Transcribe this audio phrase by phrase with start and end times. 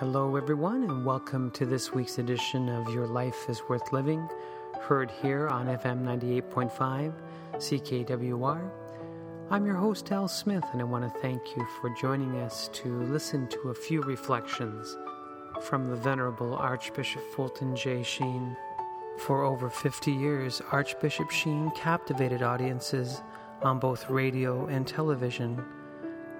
[0.00, 4.26] Hello, everyone, and welcome to this week's edition of Your Life is Worth Living,
[4.80, 7.12] heard here on FM 98.5
[7.56, 8.70] CKWR.
[9.50, 13.02] I'm your host, Al Smith, and I want to thank you for joining us to
[13.02, 14.96] listen to a few reflections
[15.60, 18.02] from the Venerable Archbishop Fulton J.
[18.02, 18.56] Sheen.
[19.18, 23.20] For over 50 years, Archbishop Sheen captivated audiences
[23.60, 25.62] on both radio and television.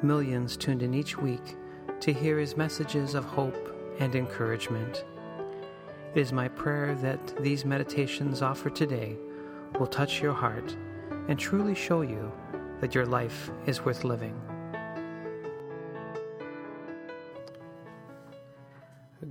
[0.03, 1.59] Millions tuned in each week
[2.01, 5.05] to hear his messages of hope and encouragement.
[6.15, 9.17] It is my prayer that these meditations offered today
[9.79, 10.77] will touch your heart
[11.29, 12.33] and truly show you
[12.81, 14.41] that your life is worth living.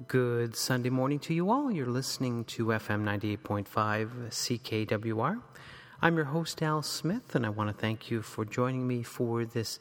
[0.07, 1.71] Good Sunday morning to you all.
[1.71, 5.41] You're listening to FM 98.5 CKWR.
[6.01, 9.43] I'm your host, Al Smith, and I want to thank you for joining me for
[9.43, 9.79] this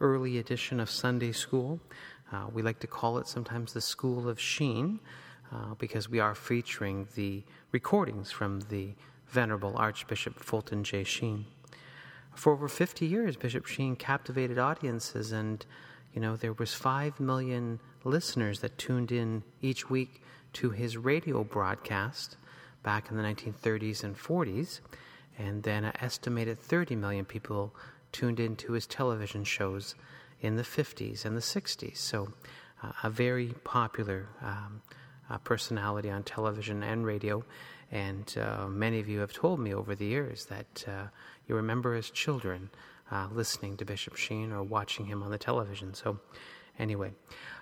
[0.00, 1.80] early edition of Sunday School.
[2.32, 5.00] Uh, we like to call it sometimes the School of Sheen
[5.52, 8.90] uh, because we are featuring the recordings from the
[9.28, 11.04] Venerable Archbishop Fulton J.
[11.04, 11.46] Sheen.
[12.34, 15.64] For over 50 years, Bishop Sheen captivated audiences, and
[16.14, 20.22] you know there was five million listeners that tuned in each week
[20.54, 22.36] to his radio broadcast
[22.82, 24.80] back in the 1930s and 40s,
[25.38, 27.74] and then an estimated 30 million people
[28.12, 29.94] tuned in to his television shows
[30.40, 31.96] in the 50s and the 60s.
[31.96, 32.32] So,
[32.82, 34.82] uh, a very popular um,
[35.28, 37.44] uh, personality on television and radio.
[37.92, 41.08] And uh, many of you have told me over the years that uh,
[41.46, 42.70] you remember as children
[43.10, 45.94] uh, listening to Bishop Sheen or watching him on the television.
[45.94, 46.20] So,
[46.78, 47.12] anyway,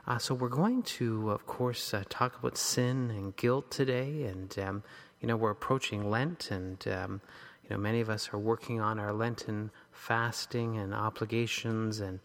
[0.06, 4.24] uh, so we're going to, of course, talk about sin and guilt today.
[4.24, 4.82] And, um,
[5.20, 7.20] you know, we're approaching Lent, and, um,
[7.64, 12.20] you know, many of us are working on our Lenten fasting and obligations and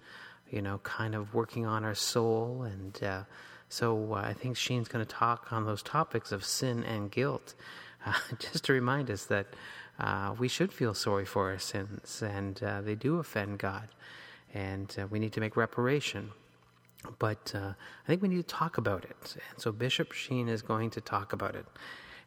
[0.54, 2.64] you know, kind of working on our soul.
[2.64, 3.24] And uh,
[3.70, 7.56] so uh, I think Sheen's going to talk on those topics of sin and guilt,
[8.06, 9.48] uh, just to remind us that
[10.00, 13.88] uh, we should feel sorry for our sins, and uh, they do offend God,
[14.54, 16.32] and uh, we need to make reparation.
[17.20, 17.76] But I
[18.08, 19.36] think we need to talk about it.
[19.52, 21.66] And so Bishop Sheen is going to talk about it.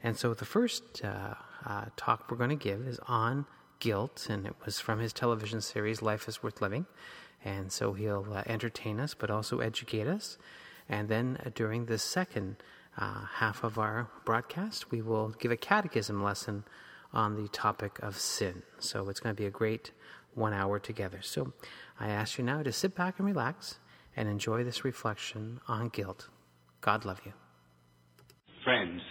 [0.03, 1.03] And so the first
[1.97, 3.47] talk we're going to give is on
[3.81, 6.85] guilt, and it was from his television series, Life is Worth Living.
[7.47, 10.37] And so he'll uh, entertain us, but also educate us.
[10.89, 12.57] And then uh, during the second
[12.99, 16.65] uh, half of our broadcast, we will give a catechism lesson
[17.13, 18.65] on the topic of sin.
[18.81, 19.93] So it's going to be a great
[20.35, 21.21] one hour together.
[21.23, 21.53] So
[22.01, 23.79] I ask you now to sit back and relax
[24.17, 26.29] and enjoy this reflection on guilt.
[26.81, 27.33] God love you.
[28.65, 29.03] Friends,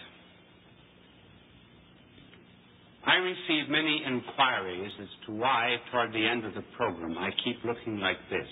[3.06, 7.62] I receive many inquiries as to why, toward the end of the program, I keep
[7.64, 8.50] looking like this.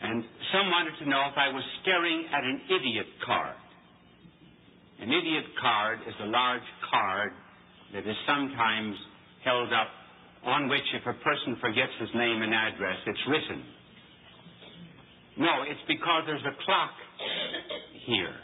[0.00, 0.22] And
[0.52, 3.56] some wanted to know if I was staring at an idiot card.
[5.00, 7.32] An idiot card is a large card
[7.94, 8.94] that is sometimes
[9.44, 9.90] held up
[10.44, 13.64] on which, if a person forgets his name and address, it's written.
[15.38, 16.94] No, it's because there's a clock
[18.06, 18.36] here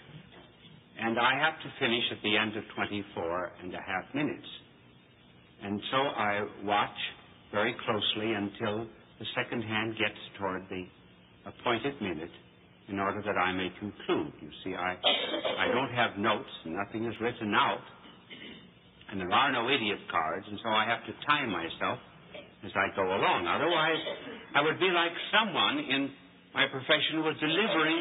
[1.01, 4.47] and I have to finish at the end of 24 and a half minutes.
[5.63, 6.99] And so I watch
[7.53, 8.87] very closely until
[9.19, 10.85] the second hand gets toward the
[11.47, 12.31] appointed minute
[12.89, 14.33] in order that I may conclude.
[14.41, 14.97] You see, I,
[15.59, 17.85] I don't have notes, nothing is written out,
[19.11, 21.99] and there are no idiot cards, and so I have to time myself
[22.65, 23.47] as I go along.
[23.47, 24.01] Otherwise,
[24.55, 26.11] I would be like someone in
[26.55, 27.99] my profession was delivering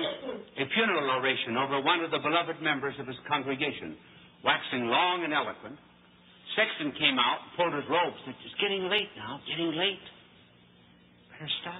[0.57, 3.93] a funeral oration over one of the beloved members of his congregation,
[4.41, 5.77] waxing long and eloquent.
[6.57, 10.01] Sexton came out, pulled his robe, said, It's getting late now, getting late.
[11.29, 11.77] Better stop.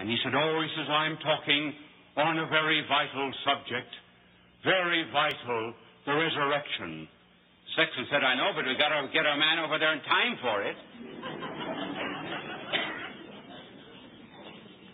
[0.00, 1.76] And he said, Oh, he says, I'm talking
[2.16, 3.92] on a very vital subject.
[4.64, 5.74] Very vital,
[6.08, 7.06] the resurrection.
[7.76, 10.34] Sexton said, I know, but we've got to get our man over there in time
[10.40, 10.76] for it.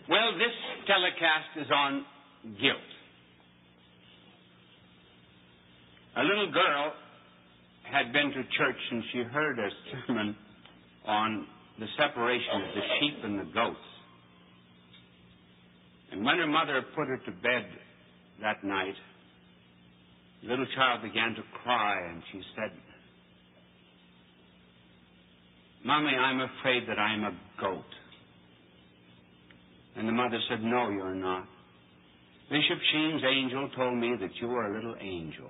[0.05, 0.53] Well, this
[0.85, 2.05] telecast is on
[2.61, 2.91] guilt.
[6.17, 6.93] A little girl
[7.91, 9.69] had been to church and she heard a
[10.07, 10.35] sermon
[11.05, 11.47] on
[11.79, 13.77] the separation of the sheep and the goats.
[16.11, 17.65] And when her mother put her to bed
[18.41, 18.95] that night,
[20.41, 22.71] the little child began to cry and she said,
[25.83, 27.85] Mommy, I'm afraid that I'm a goat.
[29.95, 31.47] And the mother said, No, you're not.
[32.49, 35.49] Bishop Sheen's angel told me that you were a little angel.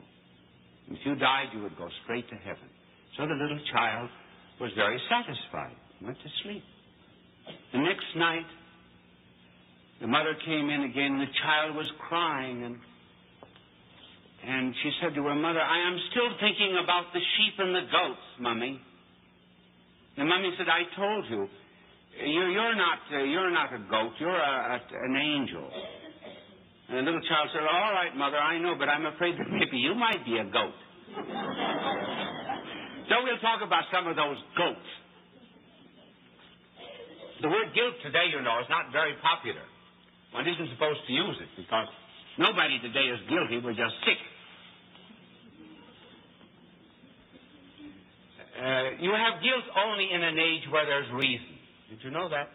[0.88, 2.70] If you died, you would go straight to heaven.
[3.18, 4.10] So the little child
[4.62, 6.64] was very satisfied, went to sleep.
[7.74, 8.46] The next night,
[10.00, 12.78] the mother came in again, and the child was crying, and
[14.46, 17.90] and she said to her mother, I am still thinking about the sheep and the
[17.90, 18.80] goats, Mummy.
[20.18, 21.48] The Mummy said, I told you,
[22.24, 25.68] you're, you're not uh, you're not a goat, you're a, a, an angel.
[26.88, 29.78] And the little child said, All right, mother, I know, but I'm afraid that maybe
[29.78, 30.78] you might be a goat.
[33.10, 34.90] so we'll talk about some of those goats.
[37.42, 39.66] The word guilt today, you know, is not very popular.
[40.32, 41.88] One isn't supposed to use it because
[42.38, 43.60] nobody today is guilty.
[43.60, 44.22] We're just sick.
[48.56, 51.55] Uh, you have guilt only in an age where there's reason.
[51.96, 52.50] Did you know that?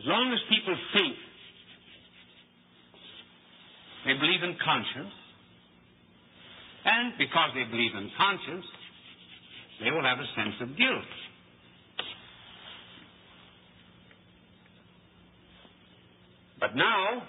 [0.00, 1.16] As long as people think
[4.04, 5.14] they believe in conscience,
[6.84, 8.66] and because they believe in conscience,
[9.80, 11.12] they will have a sense of guilt.
[16.60, 17.22] But now,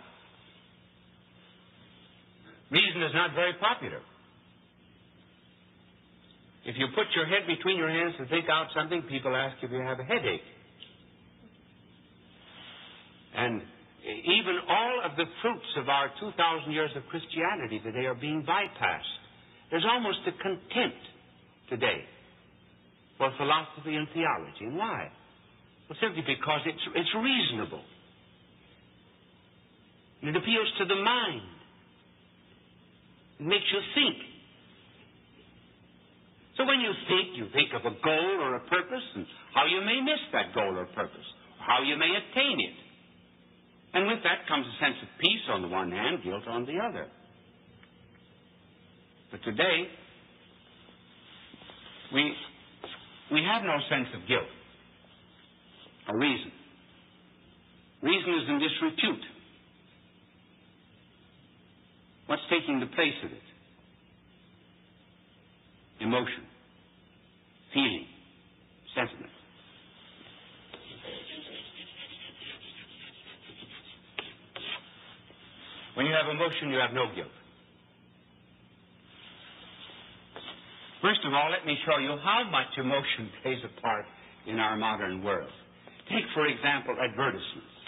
[2.69, 4.01] reason is not very popular.
[6.65, 9.71] If you put your head between your hands to think out something, people ask if
[9.71, 10.45] you have a headache.
[13.35, 13.61] And
[14.05, 19.21] even all of the fruits of our 2,000 years of Christianity today are being bypassed.
[19.71, 21.01] There's almost a contempt
[21.69, 22.05] today
[23.17, 24.65] for philosophy and theology.
[24.65, 25.09] And why?
[25.89, 27.83] Well, simply because it's, it's reasonable.
[30.21, 31.41] It appeals to the mind.
[33.39, 34.30] It makes you think.
[36.61, 39.25] So when you think, you think of a goal or a purpose and
[39.55, 41.25] how you may miss that goal or purpose,
[41.57, 42.77] how you may attain it.
[43.97, 46.77] And with that comes a sense of peace on the one hand, guilt on the
[46.77, 47.07] other.
[49.31, 49.89] But today,
[52.13, 52.31] we,
[53.31, 54.53] we have no sense of guilt
[56.09, 56.51] or reason.
[58.03, 59.25] Reason is in disrepute.
[62.27, 63.47] What's taking the place of it?
[66.01, 66.50] Emotion,
[67.73, 68.05] feeling,
[68.95, 69.31] sentiment.
[75.95, 77.31] When you have emotion, you have no guilt.
[81.01, 84.05] First of all, let me show you how much emotion plays a part
[84.47, 85.49] in our modern world.
[86.09, 87.80] Take, for example, advertisements.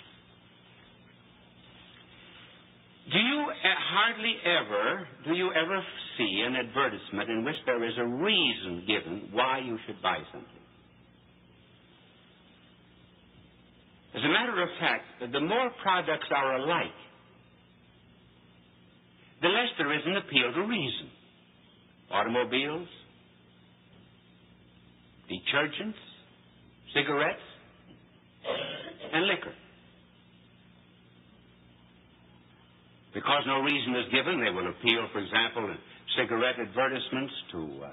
[3.12, 5.84] Do you eh, hardly ever, do you ever
[6.18, 10.64] see an advertisement in which there is a reason given why you should buy something?
[14.16, 16.96] As a matter of fact, the more products are alike,
[19.42, 21.10] the less there is an appeal to reason.
[22.12, 22.88] Automobiles,
[25.30, 26.00] detergents,
[26.94, 27.42] cigarettes,
[29.14, 29.54] and liquor.
[33.14, 35.78] Because no reason is given, they will appeal, for example, in
[36.18, 37.90] cigarette advertisements to, uh,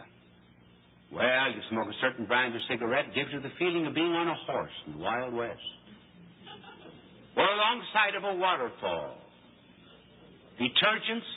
[1.13, 4.29] well, you smoke a certain brand of cigarette, gives you the feeling of being on
[4.29, 5.61] a horse in the Wild West.
[7.37, 9.17] Or alongside of a waterfall.
[10.59, 11.29] Detergents,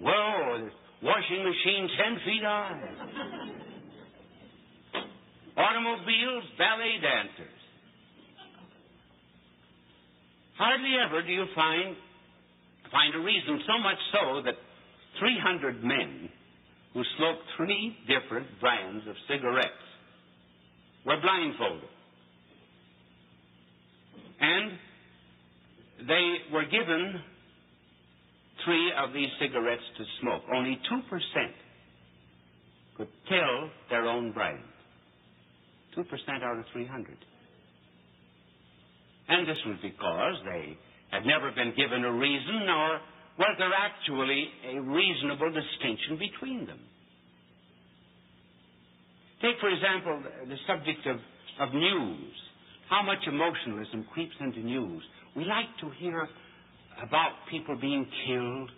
[0.00, 0.68] whoa,
[1.02, 2.80] washing machine ten feet high.
[5.56, 7.58] Automobiles, ballet dancers.
[10.56, 11.96] Hardly ever do you find
[12.90, 14.54] find a reason, so much so that
[15.18, 16.28] 300 men
[16.94, 19.86] who smoked three different brands of cigarettes
[21.04, 21.88] were blindfolded.
[24.40, 24.72] And
[26.06, 27.20] they were given
[28.64, 30.42] three of these cigarettes to smoke.
[30.54, 31.02] Only 2%
[32.96, 34.62] could tell their own brand.
[35.96, 36.04] 2%
[36.42, 37.16] out of 300.
[39.28, 40.78] And this was because they
[41.10, 43.00] had never been given a reason, nor
[43.38, 46.80] was there actually a reasonable distinction between them.
[49.40, 51.16] Take, for example, the subject of,
[51.60, 52.34] of news.
[52.90, 55.02] How much emotionalism creeps into news.
[55.36, 56.28] We like to hear
[57.02, 58.70] about people being killed,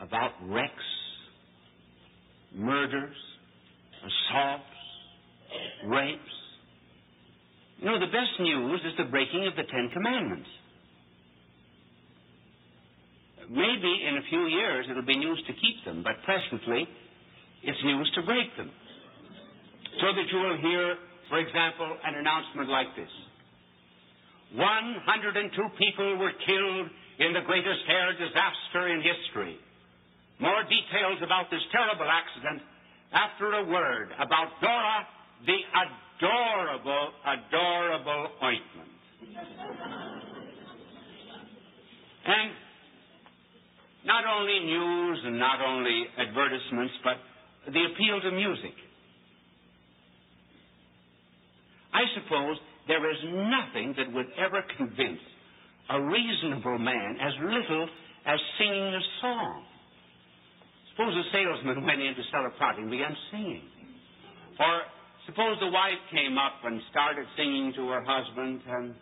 [0.00, 0.72] about wrecks,
[2.54, 3.16] murders,
[4.00, 4.64] assaults,
[5.86, 6.20] rapes.
[7.78, 10.48] You know, the best news is the breaking of the Ten Commandments
[13.50, 16.86] maybe in a few years it'll be news to keep them, but presently
[17.66, 18.70] it's news to break them.
[20.00, 20.94] So that you will hear,
[21.28, 23.10] for example, an announcement like this
[24.54, 26.86] 102 people were killed
[27.18, 29.58] in the greatest air disaster in history.
[30.40, 32.62] More details about this terrible accident
[33.12, 35.06] after a word about Dora,
[35.46, 38.90] the adorable, adorable ointment.
[44.04, 47.16] Not only news and not only advertisements, but
[47.72, 48.74] the appeal to music.
[51.92, 52.56] I suppose
[52.88, 55.20] there is nothing that would ever convince
[55.90, 57.88] a reasonable man as little
[58.26, 59.64] as singing a song.
[60.92, 63.62] Suppose a salesman went in to sell a product and began singing.
[64.58, 64.82] Or
[65.26, 68.94] suppose the wife came up and started singing to her husband and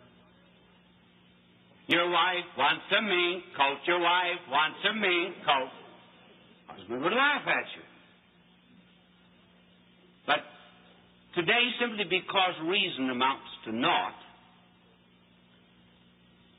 [1.89, 3.81] your wife wants a mink coat.
[3.89, 5.73] Your wife wants a mink coat.
[6.69, 7.85] Husband would laugh at you.
[10.29, 10.45] But
[11.33, 14.21] today, simply because reason amounts to naught,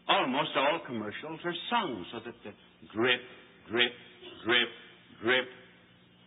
[0.09, 2.51] almost all commercials are sung so that the
[2.91, 3.23] drip,
[3.71, 3.95] drip,
[4.45, 4.71] drip,
[5.23, 5.47] drip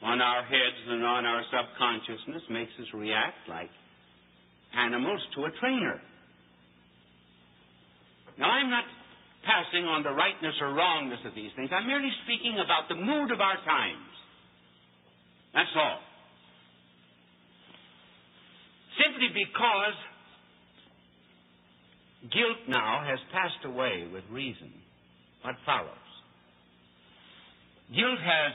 [0.01, 3.69] on our heads and on our subconsciousness makes us react like
[4.77, 5.99] animals to a trainer.
[8.37, 8.85] Now, I'm not
[9.45, 11.69] passing on the rightness or wrongness of these things.
[11.71, 14.11] I'm merely speaking about the mood of our times.
[15.53, 15.99] That's all.
[18.97, 19.97] Simply because
[22.31, 24.71] guilt now has passed away with reason,
[25.41, 25.91] what follows?
[27.91, 28.53] Guilt has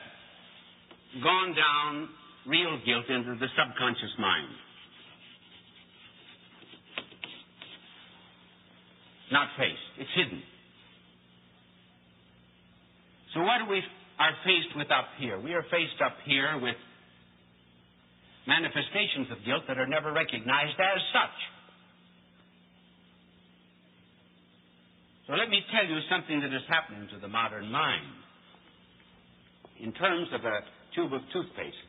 [1.23, 2.09] gone down,
[2.47, 4.49] real guilt, into the subconscious mind.
[9.31, 9.89] Not faced.
[9.99, 10.43] It's hidden.
[13.35, 13.83] So what we
[14.19, 15.39] are faced with up here?
[15.39, 16.77] We are faced up here with
[18.47, 21.39] manifestations of guilt that are never recognized as such.
[25.29, 28.17] So let me tell you something that is happening to the modern mind.
[29.79, 30.61] In terms of a
[30.97, 31.89] tube of toothpaste.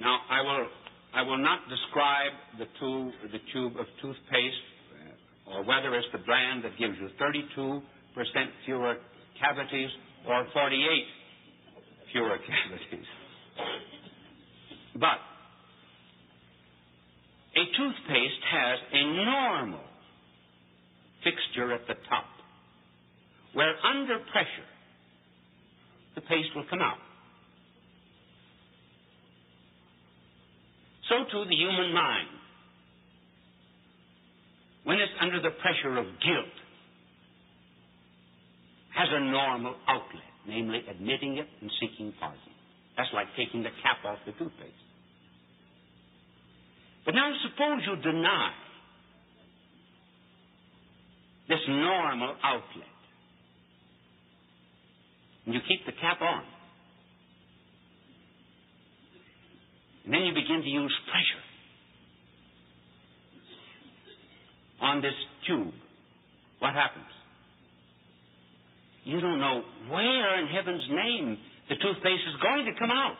[0.00, 0.66] Now, I will,
[1.14, 4.64] I will not describe the tube, the tube of toothpaste
[5.52, 7.82] or whether it's the brand that gives you 32%
[8.64, 8.96] fewer
[9.40, 9.90] cavities
[10.26, 11.04] or 48
[12.12, 13.06] fewer cavities.
[14.94, 15.18] But
[17.56, 19.84] a toothpaste has a normal
[21.22, 22.26] fixture at the top
[23.52, 24.68] where under pressure
[26.14, 26.98] the paste will come out.
[31.08, 32.28] So too the human mind.
[34.84, 36.54] When it's under the pressure of guilt,
[38.94, 42.38] has a normal outlet, namely admitting it and seeking pardon.
[42.96, 44.84] That's like taking the cap off the toothpaste.
[47.04, 48.52] But now suppose you deny
[51.48, 52.94] this normal outlet.
[55.44, 56.44] And you keep the cap on.
[60.04, 61.43] And then you begin to use pressure
[64.80, 65.14] on this
[65.46, 65.72] tube.
[66.58, 67.04] What happens?
[69.04, 71.38] You don't know where in heaven's name
[71.68, 73.16] the toothpaste is going to come out.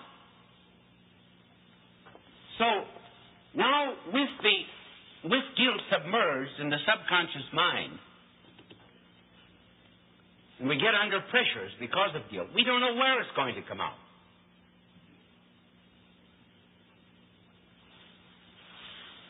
[2.59, 2.65] So
[3.55, 7.99] now with the with guilt submerged in the subconscious mind,
[10.61, 13.63] and we get under pressures because of guilt, we don't know where it's going to
[13.69, 13.97] come out.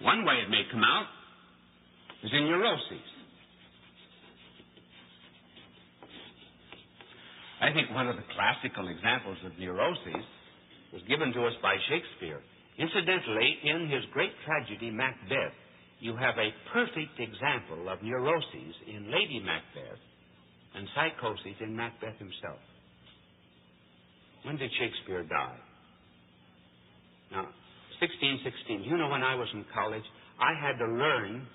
[0.02, 1.06] One way it may come out
[2.24, 3.06] is in neuroses.
[7.60, 10.24] I think one of the classical examples of neuroses
[10.92, 12.40] was given to us by Shakespeare.
[12.78, 15.54] Incidentally, in his great tragedy, Macbeth,
[16.00, 20.00] you have a perfect example of neuroses in Lady Macbeth
[20.74, 22.60] and psychosis in Macbeth himself.
[24.42, 25.60] When did Shakespeare die?
[27.32, 27.48] Now,
[28.00, 28.84] 1616.
[28.84, 30.04] You know, when I was in college,
[30.40, 31.46] I had to learn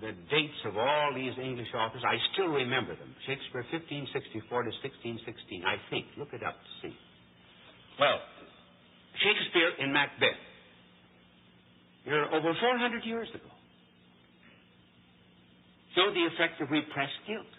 [0.00, 3.12] the dates of all these English authors, I still remember them.
[3.26, 6.06] Shakespeare, 1564 to 1616, I think.
[6.16, 6.94] Look it up to see.
[8.00, 8.18] Well,
[9.20, 10.40] Shakespeare in Macbeth.
[12.04, 13.52] You're over 400 years ago.
[15.94, 17.52] Show the effect of repressed guilt.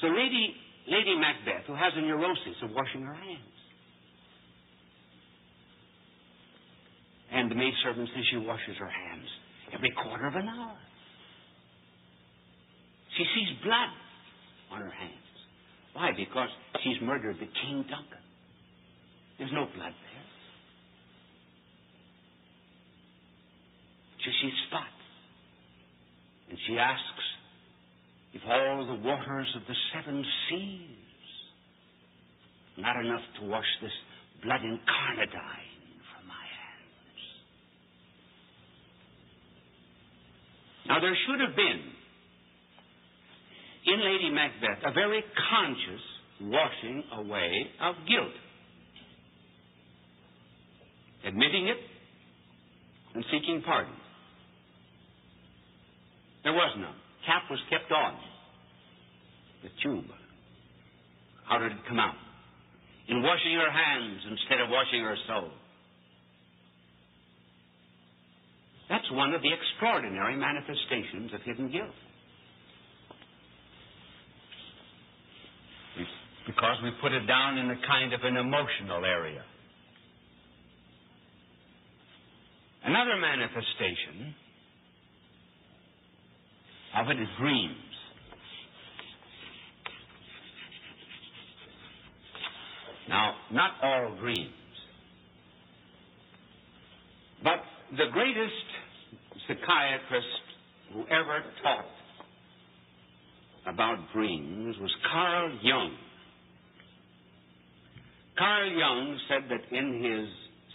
[0.00, 0.56] So Lady,
[0.88, 3.56] Lady Macbeth, who has a neurosis of washing her hands,
[7.30, 9.28] and the maidservant says she washes her hands
[9.74, 10.76] every quarter of an hour.
[13.16, 13.92] She sees blood
[14.72, 15.14] on her hands.
[15.92, 16.10] Why?
[16.16, 16.48] Because
[16.82, 18.24] she's murdered the King Duncan.
[19.38, 20.26] There's no blood there.
[24.24, 24.86] She sees spots.
[26.50, 27.24] And she asks
[28.34, 30.96] if all the waters of the seven seas
[32.78, 33.92] not enough to wash this
[34.42, 35.69] blood incarnadine
[41.00, 41.80] There should have been
[43.86, 46.02] in Lady Macbeth a very conscious
[46.42, 48.34] washing away of guilt.
[51.26, 51.76] Admitting it
[53.14, 53.94] and seeking pardon.
[56.44, 56.94] There was none.
[57.26, 58.16] Cap was kept on.
[59.62, 60.08] The tube.
[61.48, 62.14] How did it come out?
[63.08, 65.50] In washing her hands instead of washing her soul.
[68.90, 71.94] That's one of the extraordinary manifestations of hidden guilt.
[76.44, 79.44] Because we put it down in a kind of an emotional area.
[82.82, 84.34] Another manifestation
[86.96, 87.76] of it is dreams.
[93.08, 94.50] Now, not all dreams.
[97.44, 98.69] But the greatest
[99.50, 100.26] psychiatrist
[100.92, 101.84] who ever taught
[103.66, 105.96] about dreams was Carl Jung.
[108.38, 110.28] Carl Jung said that in his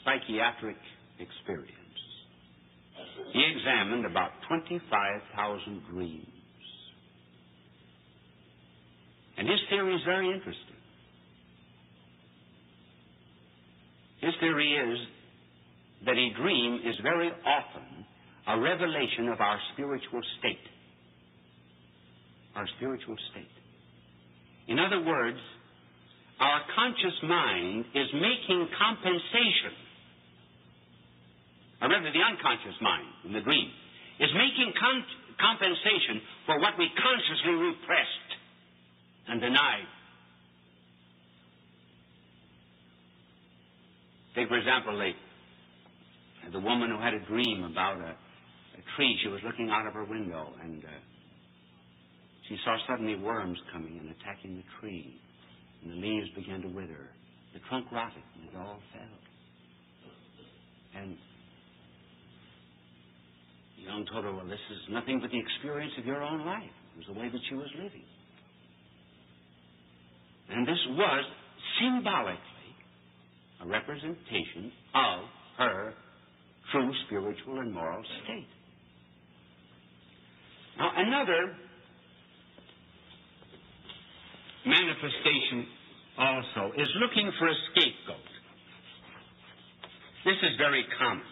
[0.03, 0.77] psychiatric
[1.20, 1.72] experience,
[3.34, 6.27] he examined about 25,000 dreams.
[9.38, 10.75] And his theory is very interesting.
[14.22, 15.00] His theory is
[16.05, 17.94] that a dream is very often
[18.47, 20.65] a revelation of our spiritual state.
[22.55, 23.51] Our spiritual state.
[24.67, 25.37] In other words,
[26.39, 29.75] our conscious mind is making compensation,
[31.81, 33.69] or rather, the unconscious mind in the dream
[34.19, 35.05] is making con-
[35.39, 38.31] compensation for what we consciously repressed
[39.27, 39.87] and denied.
[44.35, 45.11] Take, for example, the,
[46.51, 48.25] the woman who had a dream about a, a
[48.96, 49.18] tree.
[49.24, 50.88] She was looking out of her window, and uh,
[52.50, 55.19] she saw suddenly worms coming and attacking the tree.
[55.84, 57.10] And the leaves began to wither.
[57.54, 59.17] The trunk rotted, and it all fell.
[61.02, 61.17] And
[63.86, 66.63] Jung told her, Well, this is nothing but the experience of your own life.
[66.95, 68.06] It was the way that she was living.
[70.50, 71.26] And this was
[71.82, 72.39] symbolically
[73.62, 75.19] a representation of
[75.58, 75.93] her
[76.71, 78.48] true spiritual and moral state.
[80.77, 81.55] Now, another
[84.65, 85.67] manifestation
[86.17, 88.29] also is looking for a scapegoat.
[90.25, 91.23] This is very common.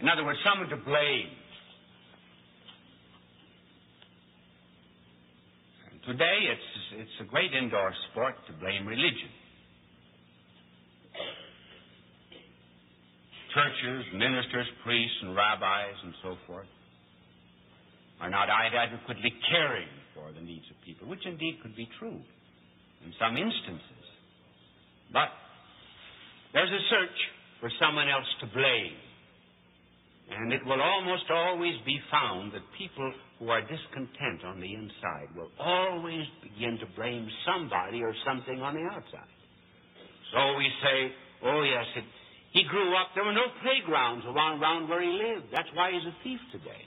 [0.00, 1.30] In other words, someone to blame.
[6.06, 9.30] Today, it's, it's a great indoor sport to blame religion.
[13.52, 16.68] Churches, ministers, priests, and rabbis, and so forth,
[18.20, 22.20] are not adequately caring for the needs of people, which indeed could be true
[23.04, 24.06] in some instances.
[25.12, 25.28] But
[26.54, 27.18] there's a search
[27.60, 28.96] for someone else to blame.
[30.32, 35.28] And it will almost always be found that people who are discontent on the inside
[35.36, 39.28] will always begin to blame somebody or something on the outside.
[40.32, 40.98] So we say,
[41.44, 42.04] oh, yes, it,
[42.52, 45.48] he grew up, there were no playgrounds around, where he lived.
[45.52, 46.84] That's why he's a thief today.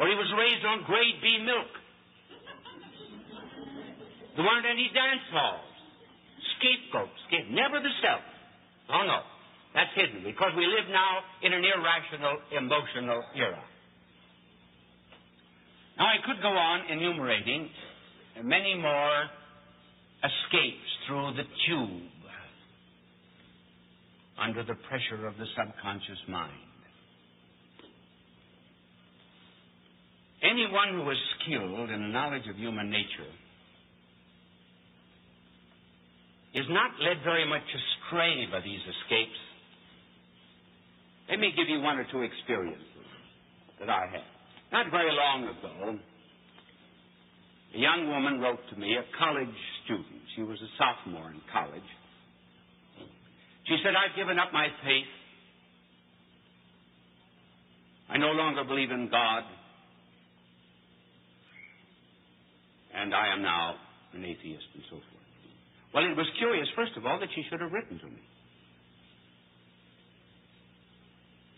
[0.00, 1.72] Or he was raised on grade B milk.
[4.36, 5.72] There weren't any dance halls.
[6.56, 8.24] Scapegoat, scape, never the self.
[8.88, 9.20] Oh, no.
[9.76, 13.60] That's hidden because we live now in an irrational, emotional era.
[15.98, 17.68] Now, I could go on enumerating
[18.44, 19.28] many more
[20.24, 22.15] escapes through the tube
[24.40, 26.52] under the pressure of the subconscious mind.
[30.42, 33.32] Anyone who is skilled in a knowledge of human nature
[36.54, 39.40] is not led very much astray by these escapes.
[41.28, 42.80] Let me give you one or two experiences
[43.80, 44.24] that I had.
[44.72, 45.98] Not very long ago,
[47.74, 50.22] a young woman wrote to me, a college student.
[50.34, 51.90] She was a sophomore in college.
[53.68, 55.10] She said, I've given up my faith.
[58.08, 59.42] I no longer believe in God.
[62.94, 63.74] And I am now
[64.14, 65.26] an atheist and so forth.
[65.92, 68.22] Well, it was curious, first of all, that she should have written to me.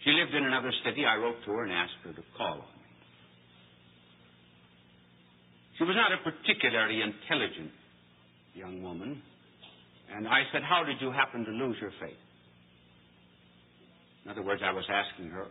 [0.05, 1.05] She lived in another city.
[1.05, 2.89] I wrote to her and asked her to call on me.
[5.77, 7.71] She was not a particularly intelligent
[8.55, 9.23] young woman.
[10.15, 12.19] And I said, How did you happen to lose your faith?
[14.25, 15.47] In other words, I was asking her,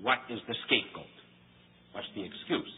[0.00, 1.10] What is the scapegoat?
[1.92, 2.72] What's the excuse?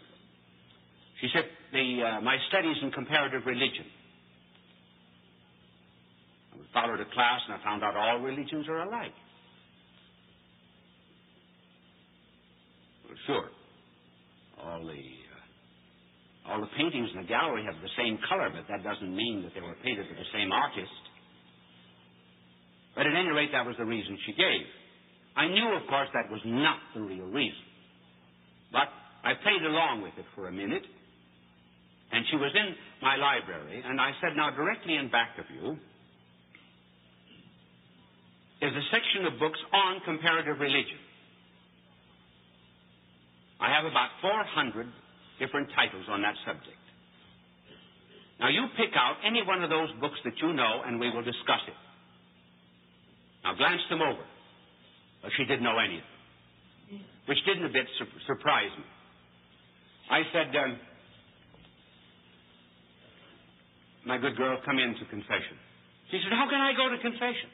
[1.21, 3.87] She said, the, uh, my studies in comparative religion.
[6.53, 9.15] I followed a class and I found out all religions are alike.
[13.07, 13.49] Well, sure.
[14.59, 18.85] All the uh, all the paintings in the gallery have the same color, but that
[18.85, 20.93] doesn't mean that they were painted by the same artist.
[22.95, 24.67] But at any rate, that was the reason she gave.
[25.37, 27.67] I knew, of course, that was not the real reason.
[28.71, 28.87] But
[29.27, 30.87] I played along with it for a minute,
[32.13, 35.75] and she was in my library, and I said, Now, directly in back of you
[38.63, 41.03] is a section of books on comparative religion.
[43.61, 44.87] I have about 400
[45.39, 46.79] different titles on that subject.
[48.39, 51.23] Now, you pick out any one of those books that you know, and we will
[51.23, 51.79] discuss it.
[53.45, 54.25] Now, glance them over.
[55.23, 58.85] Well, she didn't know any of them, which didn't a bit su- surprise me.
[60.11, 60.79] I said, um,
[64.07, 65.57] My good girl, come in to confession.
[66.11, 67.49] She said, How can I go to confession?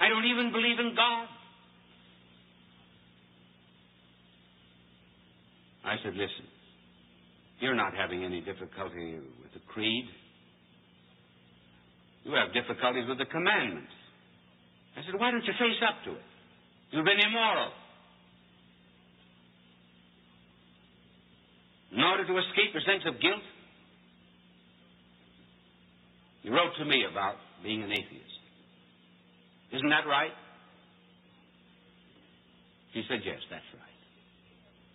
[0.00, 1.28] I don't even believe in God.
[5.84, 6.44] I said, Listen,
[7.60, 10.04] you're not having any difficulty with the creed.
[12.26, 13.94] You have difficulties with the commandments.
[14.98, 16.26] I said, Why don't you face up to it?
[16.90, 17.70] You've been immoral.
[21.94, 23.46] In order to escape your sense of guilt,
[26.42, 28.42] you wrote to me about being an atheist.
[29.72, 30.34] Isn't that right?
[32.92, 34.00] She said, Yes, that's right.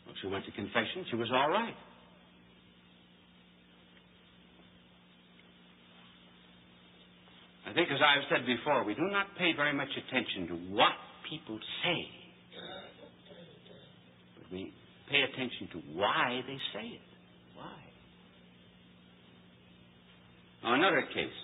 [0.06, 1.08] Well, she went to confession.
[1.10, 1.76] She was all right.
[7.72, 10.92] I think, as I've said before, we do not pay very much attention to what
[11.30, 12.04] people say,
[14.36, 14.74] but we
[15.10, 17.08] pay attention to why they say it.
[17.56, 17.80] Why?
[20.64, 21.40] Now, another case.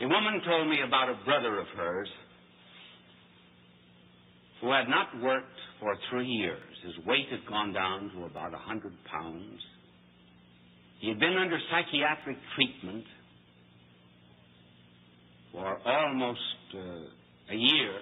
[0.00, 2.08] A woman told me about a brother of hers
[4.60, 6.62] who had not worked for three years.
[6.84, 9.60] His weight had gone down to about a 100 pounds.
[11.00, 13.04] He had been under psychiatric treatment
[15.88, 16.40] almost
[16.74, 17.92] uh, a year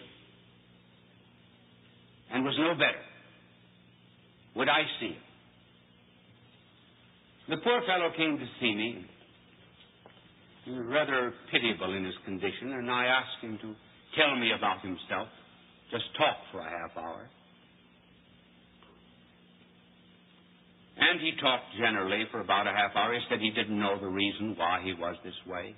[2.33, 3.05] and was no better.
[4.57, 5.23] Would I see him?
[7.49, 9.07] The poor fellow came to see me.
[10.65, 13.75] He was rather pitiable in his condition, and I asked him to
[14.19, 15.29] tell me about himself,
[15.93, 17.31] just talk for a half hour.
[20.99, 23.15] And he talked generally for about a half hour.
[23.15, 25.77] He said he didn't know the reason why he was this way.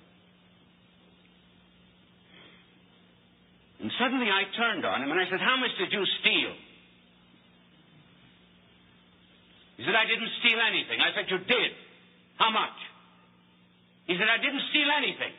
[3.78, 6.52] And suddenly I turned on him and I said, How much did you steal?
[9.78, 10.98] He said, I didn't steal anything.
[10.98, 11.70] I said, You did.
[12.38, 12.74] How much?
[14.10, 15.34] He said, I didn't steal anything.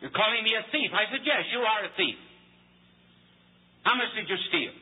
[0.00, 0.94] You're calling me a thief.
[0.94, 2.18] I said, Yes, you are a thief.
[3.82, 4.74] How much did you steal?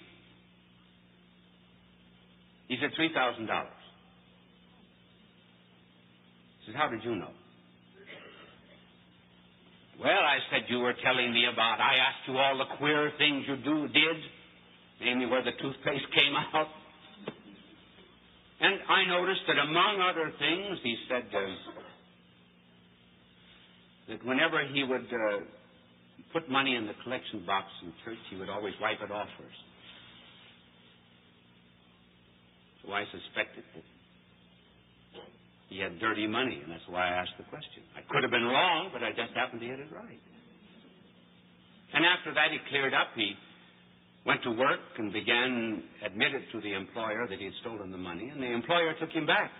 [2.68, 3.48] He said, $3,000.
[6.61, 7.33] He said, How did you know?
[10.03, 11.79] Well, I said you were telling me about.
[11.79, 14.19] I asked you all the queer things you do did,
[15.01, 16.67] namely where the toothpaste came out.
[18.61, 21.41] And I noticed that among other things, he said uh,
[24.09, 25.38] that whenever he would uh,
[26.33, 29.62] put money in the collection box in church, he would always wipe it off first.
[32.85, 33.85] So I suspected that
[35.72, 37.80] he had dirty money, and that's why I asked the question.
[37.96, 40.20] I could have been wrong, but I just happened to hit it right.
[41.94, 43.08] And after that, he cleared up.
[43.16, 43.32] He
[44.26, 48.28] went to work and began admitted to the employer that he had stolen the money,
[48.28, 49.50] and the employer took him back.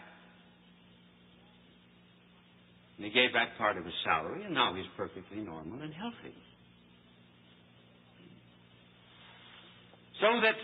[2.97, 6.37] And he gave back part of his salary, and now he's perfectly normal and healthy.
[10.21, 10.55] So that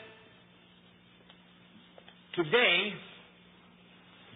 [2.37, 2.92] today,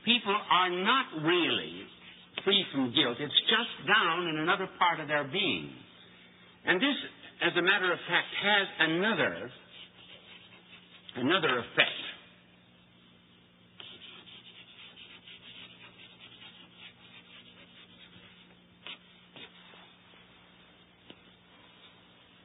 [0.05, 1.83] people are not really
[2.45, 3.17] free from guilt.
[3.21, 5.71] It's just down in another part of their being.
[6.65, 6.97] And this,
[7.43, 9.51] as a matter of fact, has another
[11.17, 12.01] another effect.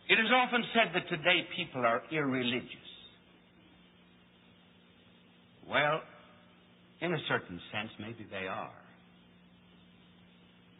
[0.09, 2.87] It is often said that today people are irreligious.
[5.69, 6.01] Well,
[7.01, 8.81] in a certain sense, maybe they are.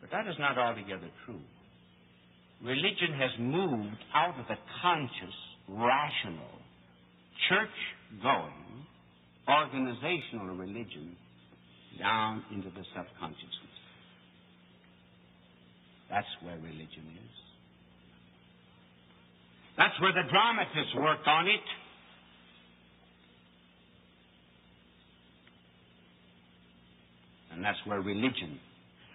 [0.02, 1.42] But that is not altogether true.
[2.64, 5.38] Religion has moved out of the conscious,
[5.70, 6.58] rational,
[7.50, 7.78] church
[8.22, 8.68] going
[9.48, 11.16] organizational religion
[12.00, 13.78] down into the subconsciousness.
[16.10, 17.36] That's where religion is.
[19.78, 21.68] That's where the dramatists work on it.
[27.58, 28.60] And that's where religion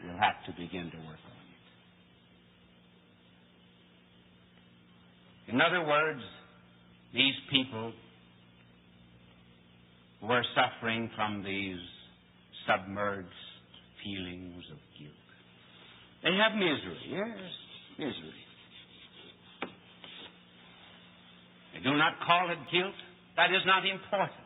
[0.02, 1.38] will have to begin to work on
[5.46, 5.54] it.
[5.54, 6.20] In other words,
[7.14, 7.92] these people
[10.20, 11.78] were suffering from these
[12.66, 13.28] submerged
[14.02, 15.14] feelings of guilt.
[16.24, 17.38] They have misery, yes,
[17.96, 18.42] misery.
[21.74, 22.94] They do not call it guilt.
[23.36, 24.41] That is not important.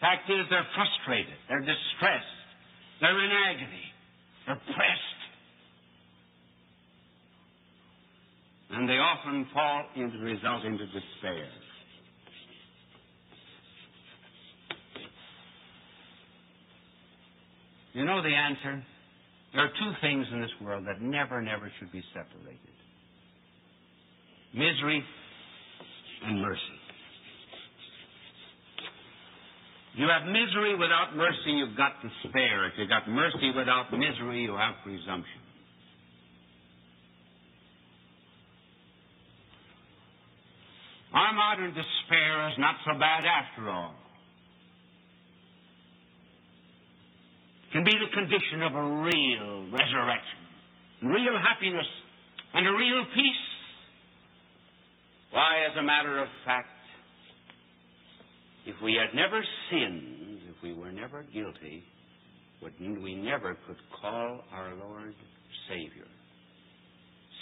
[0.00, 2.38] Fact is, they're frustrated, they're distressed,
[3.00, 3.88] they're in agony,
[4.46, 5.20] they're pressed.
[8.70, 11.48] And they often fall into result into despair.
[17.94, 18.84] You know the answer?
[19.54, 22.78] There are two things in this world that never, never should be separated
[24.52, 25.04] misery
[26.24, 26.77] and mercy.
[29.94, 32.66] You have misery without mercy, you've got despair.
[32.66, 35.42] If you've got mercy without misery, you have presumption.
[41.12, 43.94] Our modern despair is not so bad after all.
[47.68, 50.40] It can be the condition of a real resurrection,
[51.02, 51.86] real happiness,
[52.54, 53.46] and a real peace.
[55.32, 56.68] Why, as a matter of fact,
[58.68, 61.82] if we had never sinned, if we were never guilty,
[62.62, 65.14] we never could call our Lord
[65.70, 66.04] Savior.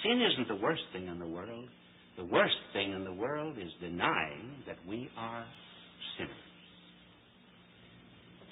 [0.04, 1.68] Sin isn't the worst thing in the world.
[2.16, 5.44] The worst thing in the world is denying that we are
[6.16, 6.30] sinners.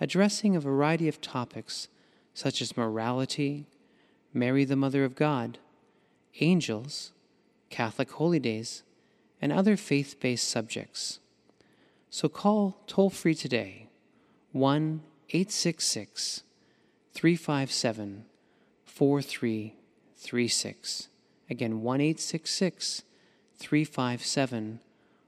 [0.00, 1.88] addressing a variety of topics
[2.34, 3.66] such as morality,
[4.32, 5.58] Mary the Mother of God,
[6.40, 7.12] angels,
[7.68, 8.82] Catholic holy days,
[9.42, 11.18] and other faith based subjects.
[12.08, 13.88] So call toll free today
[14.52, 16.44] 1 866
[17.12, 18.24] 357
[18.84, 21.08] 4336.
[21.50, 23.02] Again, 1 866
[23.58, 24.78] 357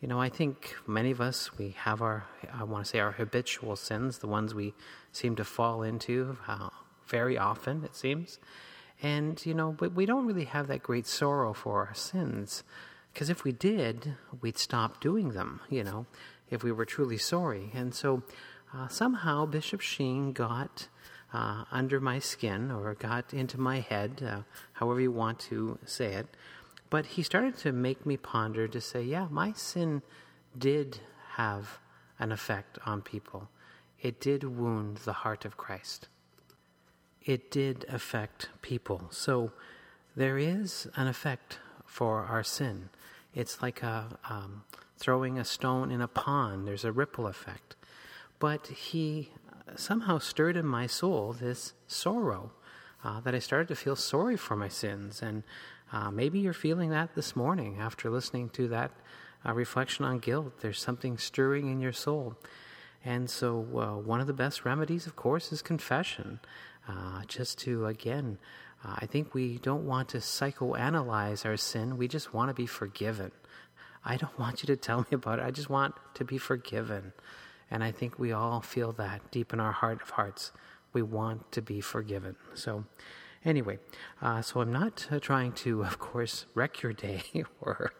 [0.00, 3.12] You know, I think many of us, we have our, I want to say, our
[3.12, 4.74] habitual sins, the ones we
[5.10, 6.68] seem to fall into uh,
[7.06, 8.38] very often, it seems.
[9.02, 12.62] And, you know, but we don't really have that great sorrow for our sins.
[13.12, 16.04] Because if we did, we'd stop doing them, you know,
[16.50, 17.70] if we were truly sorry.
[17.72, 18.22] And so
[18.74, 20.88] uh, somehow Bishop Sheen got
[21.32, 24.42] uh, under my skin or got into my head, uh,
[24.74, 26.26] however you want to say it.
[26.88, 30.02] But he started to make me ponder to say, yeah, my sin
[30.56, 31.00] did
[31.34, 31.78] have
[32.18, 33.48] an effect on people.
[34.00, 36.08] It did wound the heart of Christ.
[37.22, 39.08] It did affect people.
[39.10, 39.52] So
[40.14, 42.90] there is an effect for our sin.
[43.34, 44.64] it's like a, um,
[44.96, 46.66] throwing a stone in a pond.
[46.66, 47.76] There's a ripple effect.
[48.38, 49.30] But he
[49.76, 52.52] somehow stirred in my soul this sorrow
[53.04, 55.20] uh, that I started to feel sorry for my sins.
[55.20, 55.42] And
[55.92, 58.90] uh, maybe you're feeling that this morning after listening to that
[59.46, 60.60] uh, reflection on guilt.
[60.60, 62.36] There's something stirring in your soul.
[63.04, 66.40] And so, uh, one of the best remedies, of course, is confession.
[66.88, 68.38] Uh, just to, again,
[68.84, 72.66] uh, I think we don't want to psychoanalyze our sin, we just want to be
[72.66, 73.30] forgiven.
[74.04, 77.12] I don't want you to tell me about it, I just want to be forgiven.
[77.70, 80.52] And I think we all feel that deep in our heart of hearts.
[80.92, 82.36] We want to be forgiven.
[82.54, 82.84] So,
[83.46, 83.78] anyway,
[84.20, 87.22] uh, so I'm not uh, trying to, of course, wreck your day
[87.60, 87.92] or,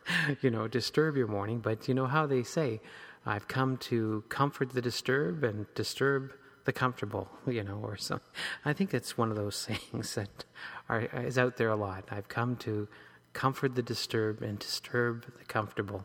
[0.42, 2.80] you know, disturb your morning, but you know how they say,
[3.24, 6.32] I've come to comfort the disturbed and disturb
[6.64, 8.28] the comfortable, you know, or something.
[8.64, 10.44] I think it's one of those sayings that
[10.88, 12.04] are, is out there a lot.
[12.10, 12.88] I've come to
[13.32, 16.04] comfort the disturbed and disturb the comfortable.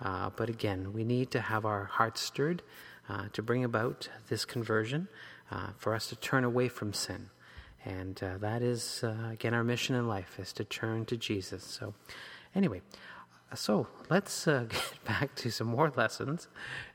[0.00, 2.62] Uh, but again, we need to have our hearts stirred
[3.08, 5.08] uh, to bring about this conversion,
[5.50, 7.30] uh, for us to turn away from sin.
[7.84, 11.64] And uh, that is, uh, again, our mission in life is to turn to Jesus.
[11.64, 11.94] So,
[12.54, 12.82] anyway,
[13.54, 16.48] so let's uh, get back to some more lessons.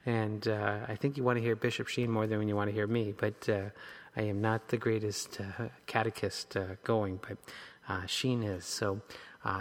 [0.06, 2.74] And uh, I think you want to hear Bishop Sheen more than you want to
[2.74, 3.50] hear me, but
[4.16, 5.40] I am not the greatest
[5.88, 7.38] catechist going, but
[8.10, 8.66] Sheen is.
[8.66, 9.02] So,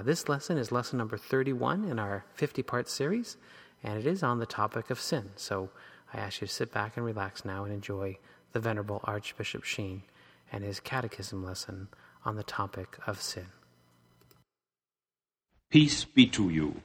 [0.03, 3.37] this lesson is lesson number 31 in our 50 part series,
[3.83, 5.31] and it is on the topic of sin.
[5.37, 5.71] So,
[6.13, 8.19] I ask you to sit back and relax now and enjoy
[8.53, 10.03] the Venerable Archbishop Sheen
[10.53, 11.89] and his catechism lesson
[12.25, 13.47] on the topic of sin.
[15.71, 16.83] Peace be to you.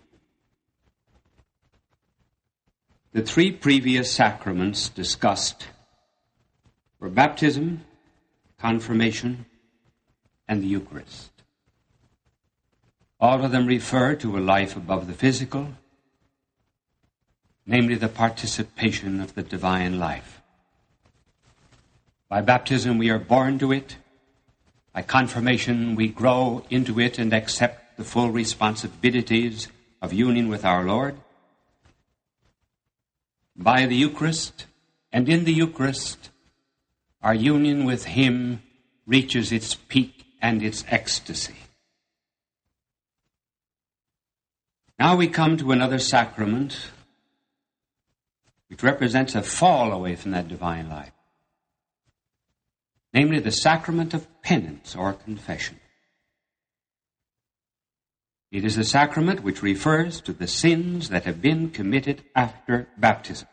[3.11, 5.67] The three previous sacraments discussed
[6.99, 7.81] were baptism,
[8.57, 9.45] confirmation,
[10.47, 11.31] and the Eucharist.
[13.19, 15.73] All of them refer to a life above the physical
[17.67, 20.36] namely the participation of the divine life.
[22.29, 23.97] By baptism, we are born to it.
[24.93, 29.69] By confirmation, we grow into it and accept the full responsibilities
[30.01, 31.15] of union with our Lord.
[33.55, 34.65] By the Eucharist,
[35.11, 36.29] and in the Eucharist,
[37.21, 38.61] our union with Him
[39.05, 41.55] reaches its peak and its ecstasy.
[44.99, 46.89] Now we come to another sacrament
[48.67, 51.16] which represents a fall away from that divine life.
[53.17, 55.79] Namely, the sacrament of penance or confession.
[58.51, 63.47] It is a sacrament which refers to the sins that have been committed after baptism.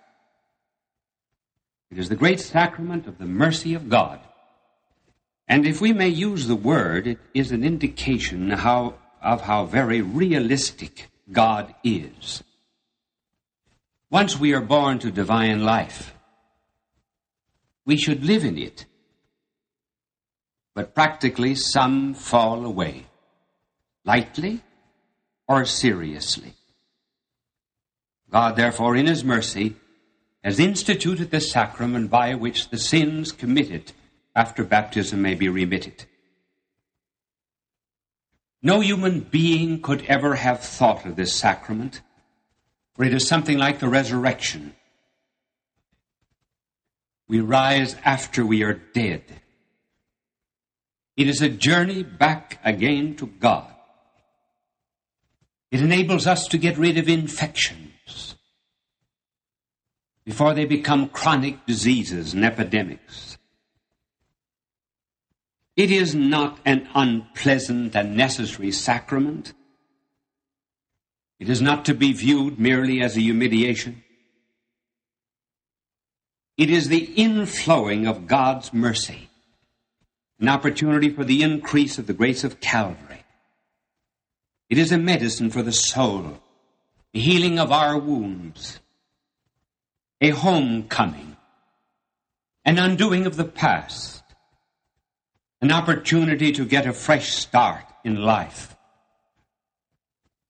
[1.91, 4.21] It is the great sacrament of the mercy of God.
[5.49, 10.03] And if we may use the word, it is an indication how, of how very
[10.03, 12.43] realistic God is.
[14.11, 16.13] Once we are born to divine life,
[17.87, 18.85] we should live in it.
[20.75, 23.07] But practically, some fall away,
[24.05, 24.63] lightly
[25.47, 26.55] or seriously.
[28.31, 29.77] God, therefore, in His mercy,
[30.43, 33.93] has instituted the sacrament by which the sins committed
[34.35, 36.05] after baptism may be remitted.
[38.63, 42.01] No human being could ever have thought of this sacrament
[42.95, 44.75] for it is something like the resurrection.
[47.27, 49.25] We rise after we are dead.
[51.17, 53.71] It is a journey back again to God.
[55.71, 58.37] It enables us to get rid of infections
[60.25, 63.37] before they become chronic diseases and epidemics.
[65.77, 69.53] It is not an unpleasant and necessary sacrament.
[71.41, 74.05] It is not to be viewed merely as a humiliation.
[76.57, 79.29] It is the inflowing of God's mercy,
[80.41, 83.25] an opportunity for the increase of the grace of Calvary.
[84.69, 86.41] It is a medicine for the soul,
[87.15, 88.81] a healing of our wounds,
[90.21, 91.37] a homecoming,
[92.65, 94.23] an undoing of the past,
[95.61, 98.75] an opportunity to get a fresh start in life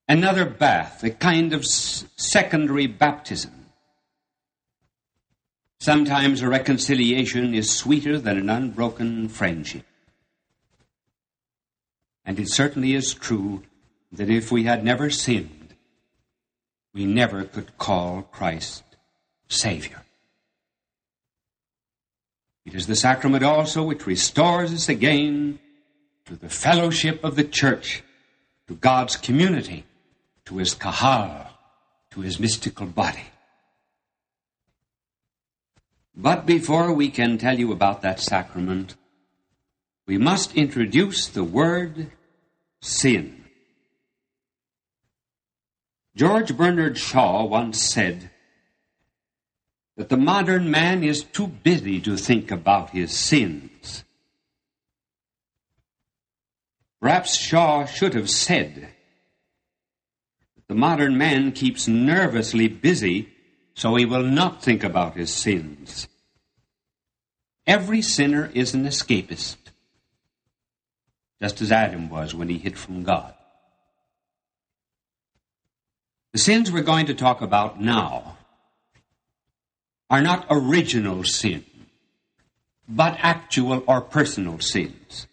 [0.09, 3.64] another bath, a kind of secondary baptism.
[5.85, 9.85] Sometimes a reconciliation is sweeter than an unbroken friendship.
[12.25, 13.65] And it certainly is true
[14.11, 15.75] that if we had never sinned,
[16.95, 18.83] we never could call Christ
[19.49, 20.01] Savior.
[22.65, 25.59] It is the sacrament also which restores us again
[26.25, 28.03] to the fellowship of the church,
[28.69, 29.85] to God's community
[30.47, 31.51] to his kahal,
[32.13, 33.34] to his mystical body.
[36.17, 38.95] But before we can tell you about that sacrament,
[40.07, 42.13] we must introduce the word
[42.81, 43.45] sin.
[46.15, 48.31] George Bernard Shaw once said
[49.97, 54.05] that the modern man is too busy to think about his sins.
[57.01, 58.89] Perhaps Shaw should have said
[60.57, 63.34] that the modern man keeps nervously busy
[63.75, 66.09] so he will not think about his sins.
[67.67, 69.57] Every sinner is an escapist,
[71.41, 73.35] just as Adam was when he hid from God.
[76.33, 78.37] The sins we're going to talk about now
[80.11, 81.65] are not original sin,
[82.89, 85.27] but actual or personal sins.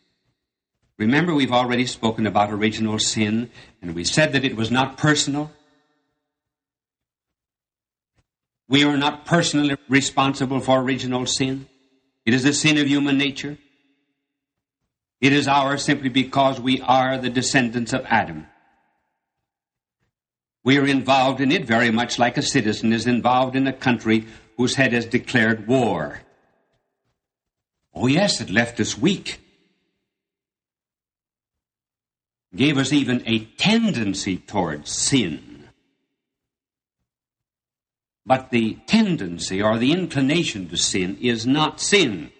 [0.98, 3.50] Remember, we've already spoken about original sin,
[3.82, 5.52] and we said that it was not personal.
[8.72, 11.68] We are not personally responsible for original sin.
[12.26, 13.58] It is a sin of human nature.
[15.20, 18.48] It is ours simply because we are the descendants of Adam.
[20.64, 24.26] We are involved in it very much like a citizen is involved in a country
[24.56, 26.22] whose head has declared war.
[27.94, 29.42] Oh, yes, it left us weak.
[32.56, 35.51] Gave us even a tendency towards sin.
[38.26, 42.32] But the tendency or the inclination to sin is not sin.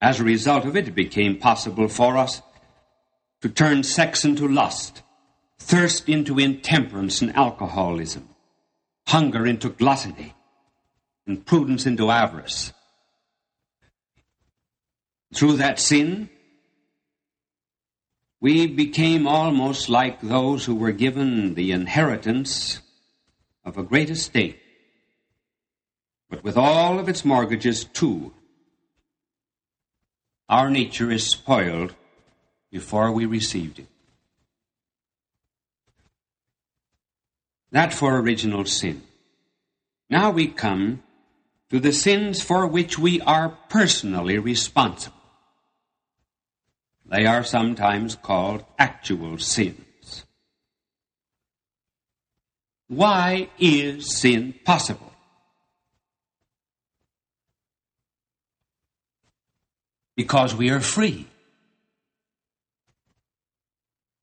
[0.00, 2.42] As a result of it, it became possible for us
[3.40, 5.02] to turn sex into lust
[5.58, 8.28] thirst into intemperance and alcoholism,
[9.08, 10.34] hunger into gluttony,
[11.26, 12.72] and prudence into avarice.
[15.34, 16.30] Through that sin,
[18.40, 22.80] we became almost like those who were given the inheritance
[23.66, 24.58] of a great estate,
[26.30, 28.32] but with all of its mortgages too.
[30.48, 31.94] Our nature is spoiled
[32.70, 33.88] before we received it.
[37.72, 39.02] That for original sin.
[40.08, 41.02] Now we come
[41.70, 45.16] to the sins for which we are personally responsible.
[47.04, 49.85] They are sometimes called actual sins.
[52.88, 55.12] Why is sin possible?
[60.16, 61.26] Because we are free.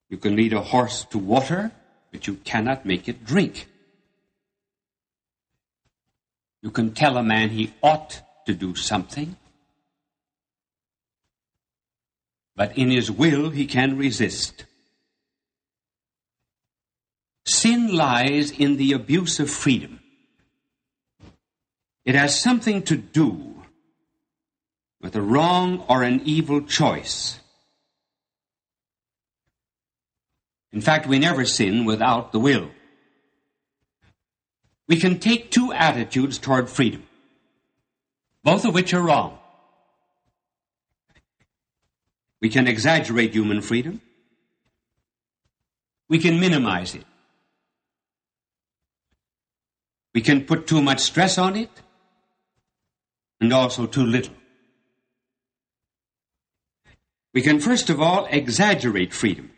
[0.10, 1.72] You can lead a horse to water
[2.14, 3.68] but you cannot make it drink.
[6.62, 9.36] You can tell a man he ought to do something,
[12.56, 14.66] but in his will he can resist.
[17.46, 20.00] Sin lies in the abuse of freedom.
[22.06, 23.64] It has something to do
[25.02, 27.40] with a wrong or an evil choice.
[30.72, 32.70] In fact, we never sin without the will.
[34.88, 37.04] We can take two attitudes toward freedom,
[38.44, 39.38] both of which are wrong.
[42.42, 44.02] We can exaggerate human freedom.
[46.10, 47.06] We can minimize it.
[50.14, 51.70] We can put too much stress on it
[53.42, 54.36] and also too little.
[57.34, 59.52] We can first of all exaggerate freedom.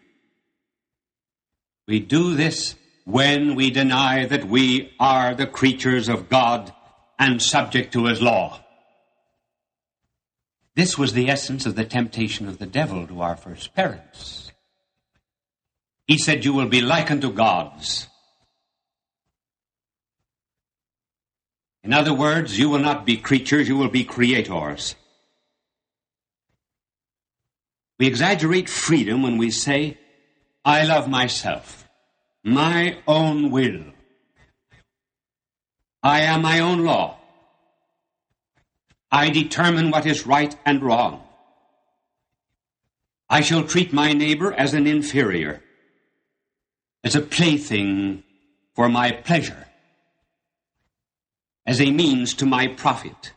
[1.87, 6.73] We do this when we deny that we are the creatures of God
[7.19, 8.61] and subject to his law.
[10.75, 14.51] This was the essence of the temptation of the devil to our first parents.
[16.07, 18.07] He said, You will be like unto gods.
[21.85, 24.95] In other words, you will not be creatures, you will be creators.
[27.99, 29.99] We exaggerate freedom when we say,
[30.65, 31.87] I love myself,
[32.43, 33.83] my own will.
[36.01, 37.19] I am my own law.
[39.11, 41.21] I determine what is right and wrong.
[43.29, 45.61] I shall treat my neighbor as an inferior,
[47.03, 48.23] as a plaything
[48.73, 49.64] for my pleasure,
[51.65, 53.33] as a means to my profit.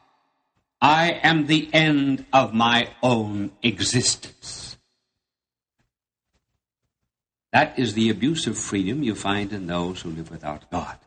[0.81, 4.77] I am the end of my own existence.
[7.53, 10.99] That is the abuse of freedom you find in those who live without God.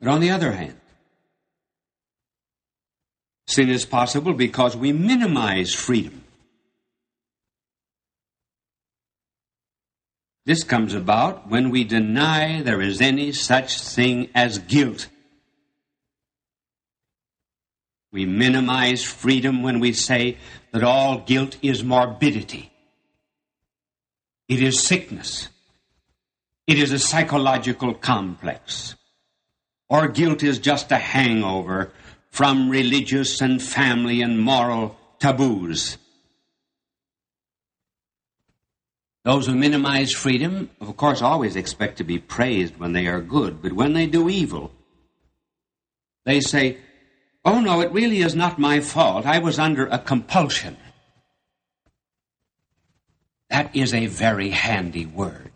[0.00, 0.80] But on the other hand,
[3.46, 6.24] sin is possible because we minimize freedom.
[10.48, 15.08] This comes about when we deny there is any such thing as guilt.
[18.12, 20.38] We minimize freedom when we say
[20.72, 22.72] that all guilt is morbidity.
[24.48, 25.50] It is sickness.
[26.66, 28.96] It is a psychological complex.
[29.90, 31.92] Or guilt is just a hangover
[32.30, 35.98] from religious and family and moral taboos.
[39.24, 43.60] Those who minimize freedom, of course, always expect to be praised when they are good,
[43.60, 44.72] but when they do evil,
[46.24, 46.78] they say,
[47.44, 49.24] Oh no, it really is not my fault.
[49.26, 50.76] I was under a compulsion.
[53.50, 55.52] That is a very handy word.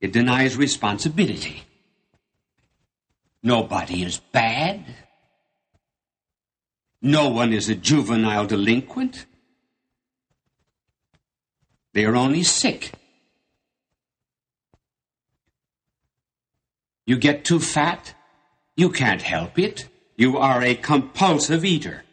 [0.00, 1.64] It denies responsibility.
[3.42, 4.84] Nobody is bad.
[7.00, 9.26] No one is a juvenile delinquent.
[11.96, 12.92] They are only sick.
[17.06, 18.14] You get too fat,
[18.76, 19.88] you can't help it.
[20.14, 22.04] You are a compulsive eater.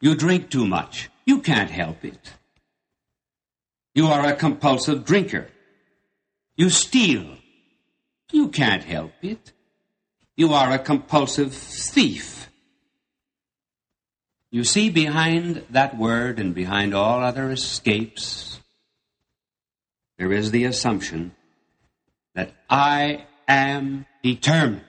[0.00, 1.10] You drink too much.
[1.26, 2.34] You can't help it.
[3.92, 5.48] You are a compulsive drinker.
[6.56, 7.26] You steal.
[8.30, 9.50] You can't help it.
[10.36, 12.41] You are a compulsive thief.
[14.52, 18.60] You see, behind that word and behind all other escapes,
[20.18, 21.34] there is the assumption
[22.34, 24.84] that I am determined.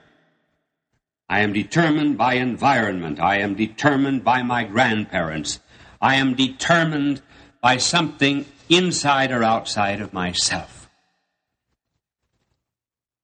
[1.30, 3.18] I am determined by environment.
[3.18, 5.60] I am determined by my grandparents.
[5.98, 7.22] I am determined
[7.62, 10.90] by something inside or outside of myself.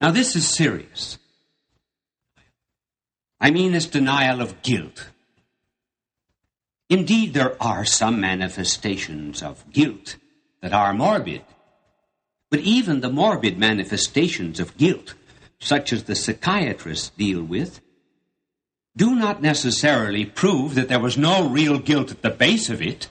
[0.00, 1.18] Now, this is serious.
[3.38, 5.10] I mean, this denial of guilt.
[6.90, 10.16] Indeed, there are some manifestations of guilt
[10.60, 11.42] that are morbid.
[12.50, 15.14] But even the morbid manifestations of guilt,
[15.60, 17.80] such as the psychiatrists deal with,
[18.96, 23.08] do not necessarily prove that there was no real guilt at the base of it.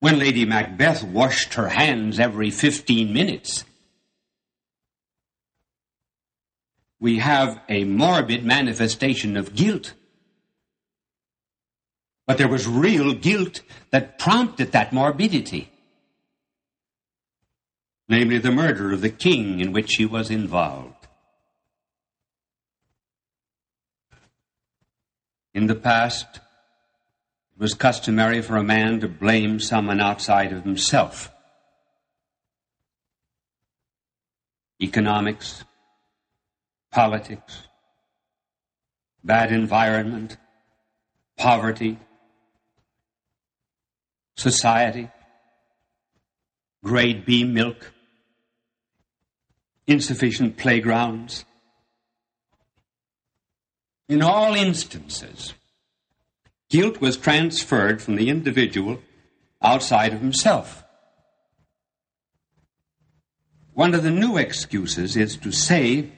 [0.00, 3.64] When Lady Macbeth washed her hands every 15 minutes,
[6.98, 9.94] we have a morbid manifestation of guilt.
[12.26, 15.70] But there was real guilt that prompted that morbidity.
[18.08, 21.06] Namely, the murder of the king in which he was involved.
[25.54, 31.30] In the past, it was customary for a man to blame someone outside of himself.
[34.82, 35.64] Economics,
[36.92, 37.62] politics,
[39.24, 40.36] bad environment,
[41.38, 41.98] poverty,
[44.36, 45.10] society,
[46.84, 47.92] grade B milk,
[49.86, 51.44] insufficient playgrounds,
[54.08, 55.54] in all instances,
[56.68, 59.00] guilt was transferred from the individual
[59.62, 60.84] outside of himself.
[63.72, 66.10] One of the new excuses is to say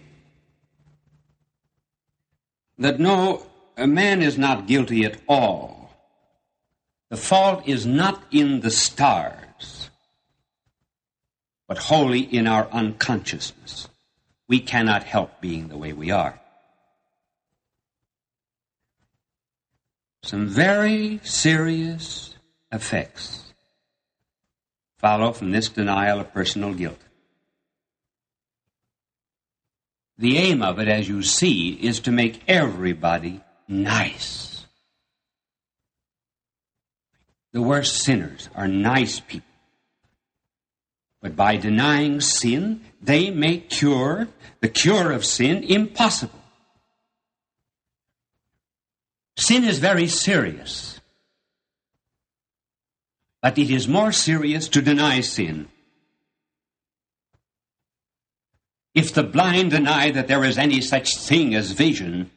[2.79, 3.47] that no,
[3.77, 5.78] a man is not guilty at all.
[7.11, 9.91] The fault is not in the stars,
[11.67, 13.89] but wholly in our unconsciousness.
[14.47, 16.39] We cannot help being the way we are.
[20.23, 22.35] Some very serious
[22.71, 23.53] effects
[24.99, 26.99] follow from this denial of personal guilt.
[30.19, 34.48] The aim of it, as you see, is to make everybody nice.
[37.59, 39.51] The worst sinners are nice people.
[41.21, 44.29] But by denying sin, they make cure,
[44.61, 46.39] the cure of sin, impossible.
[49.37, 51.01] Sin is very serious.
[53.43, 55.67] But it is more serious to deny sin.
[58.95, 62.31] If the blind deny that there is any such thing as vision,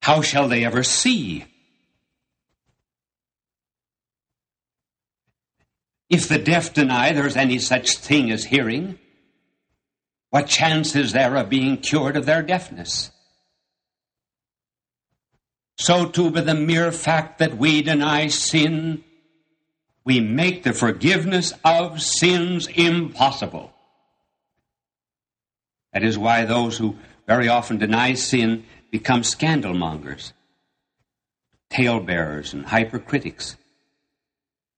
[0.00, 1.46] how shall they ever see?
[6.10, 8.98] If the deaf deny there's any such thing as hearing,
[10.30, 13.10] what chance is there of being cured of their deafness?
[15.76, 19.04] So too, by the mere fact that we deny sin,
[20.04, 23.72] we make the forgiveness of sins impossible.
[25.92, 26.96] That is why those who
[27.26, 30.32] very often deny sin become scandalmongers.
[31.70, 33.56] talebearers and hypercritics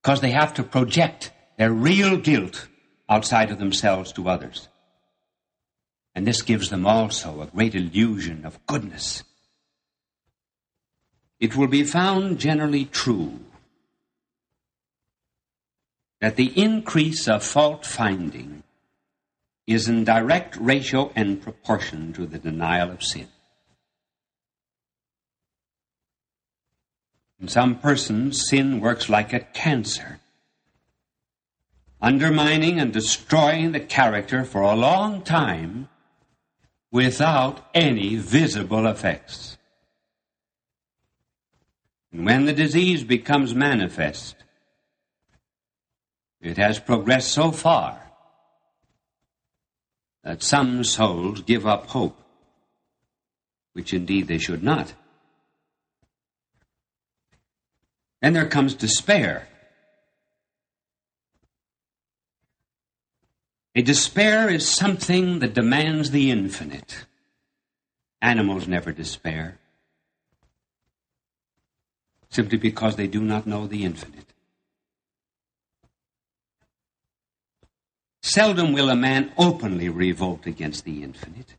[0.07, 2.69] because they have to project their real guilt
[3.09, 4.69] outside of themselves to others.
[6.15, 9.25] And this gives them also a great illusion of goodness.
[11.41, 13.41] It will be found generally true
[16.21, 18.63] that the increase of fault finding
[19.67, 23.27] is in direct ratio and proportion to the denial of sin.
[27.41, 30.21] In some persons, sin works like a cancer,
[32.01, 35.89] undermining and destroying the character for a long time
[36.91, 39.59] without any visible effects.
[42.11, 44.37] And when the disease becomes manifest,
[46.41, 48.01] it has progressed so far
[50.25, 52.19] that some souls give up hope,
[53.75, 54.95] which indeed they should not.
[58.27, 59.47] Then there comes despair.
[63.77, 67.07] A despair is something that demands the infinite.
[68.21, 69.61] Animals never despair,
[72.29, 74.33] simply because they do not know the infinite.
[78.25, 81.55] Seldom will a man openly revolt against the infinite.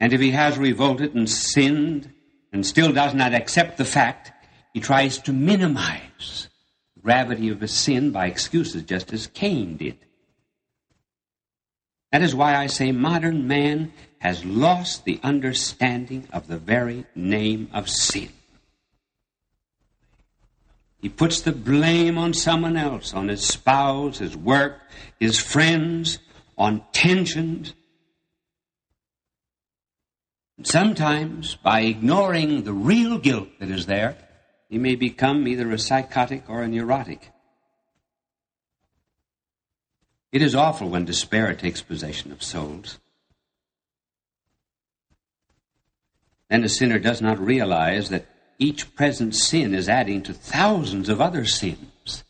[0.00, 2.14] And if he has revolted and sinned
[2.52, 4.32] and still does not accept the fact,
[4.72, 6.48] he tries to minimize
[6.94, 9.98] the gravity of his sin by excuses, just as Cain did.
[12.12, 17.68] That is why I say modern man has lost the understanding of the very name
[17.72, 18.28] of sin.
[21.00, 24.78] He puts the blame on someone else, on his spouse, his work,
[25.18, 26.18] his friends,
[26.56, 27.74] on tensions.
[30.62, 34.16] Sometimes, by ignoring the real guilt that is there,
[34.68, 37.30] he may become either a psychotic or a neurotic.
[40.30, 42.98] It is awful when despair takes possession of souls.
[46.48, 48.26] Then a sinner does not realize that
[48.58, 52.24] each present sin is adding to thousands of other sins.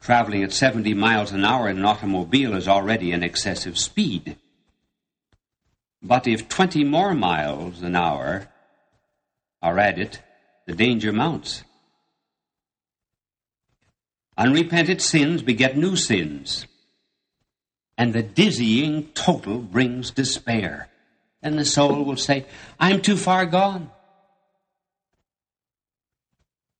[0.00, 4.36] Traveling at 70 miles an hour in an automobile is already an excessive speed.
[6.04, 8.48] But if 20 more miles an hour
[9.62, 10.18] are added,
[10.66, 11.64] the danger mounts.
[14.36, 16.66] Unrepented sins beget new sins.
[17.96, 20.90] And the dizzying total brings despair.
[21.42, 22.44] And the soul will say,
[22.78, 23.90] I'm too far gone.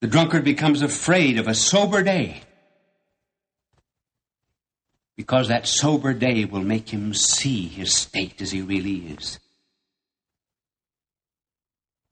[0.03, 2.43] The drunkard becomes afraid of a sober day
[5.17, 9.39] because that sober day will make him see his state as he really is.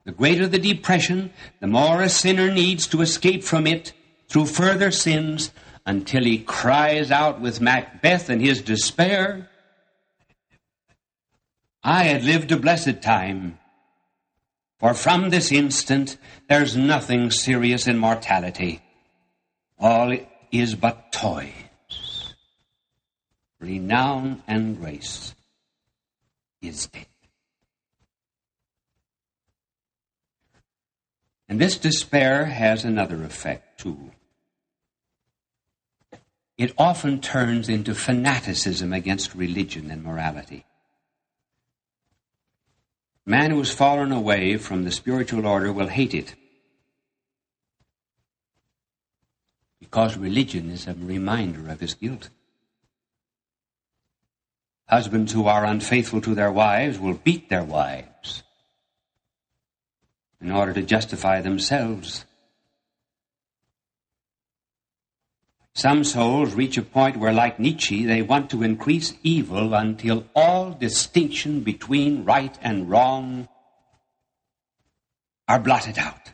[0.05, 3.93] The greater the depression, the more a sinner needs to escape from it
[4.29, 5.53] through further sins
[5.87, 9.49] until he cries out with Macbeth in his despair,
[11.85, 13.59] I had lived a blessed time.
[14.79, 16.17] For from this instant
[16.49, 18.81] there's nothing serious in mortality.
[19.79, 20.17] All
[20.53, 21.62] is but toys.
[23.63, 25.37] Renown and grace
[26.61, 27.07] is dead.
[31.49, 34.11] And this despair has another effect too.
[36.59, 40.65] It often turns into fanaticism against religion and morality.
[43.25, 46.35] Man who has fallen away from the spiritual order will hate it.
[49.79, 52.29] Because religion is a reminder of his guilt.
[54.93, 58.43] Husbands who are unfaithful to their wives will beat their wives
[60.39, 62.27] in order to justify themselves
[65.75, 70.73] Some souls reach a point where, like Nietzsche, they want to increase evil until all
[70.73, 73.49] distinction between right and wrong
[75.49, 76.31] are blotted out.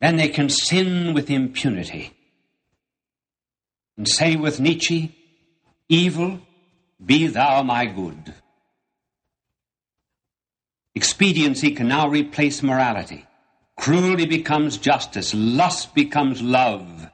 [0.00, 2.12] Then they can sin with impunity
[3.96, 5.21] and say with Nietzsche,
[5.92, 6.40] Evil,
[7.04, 8.32] be thou my good.
[10.94, 13.26] Expediency can now replace morality.
[13.76, 15.34] Cruelty becomes justice.
[15.34, 17.10] Lust becomes love.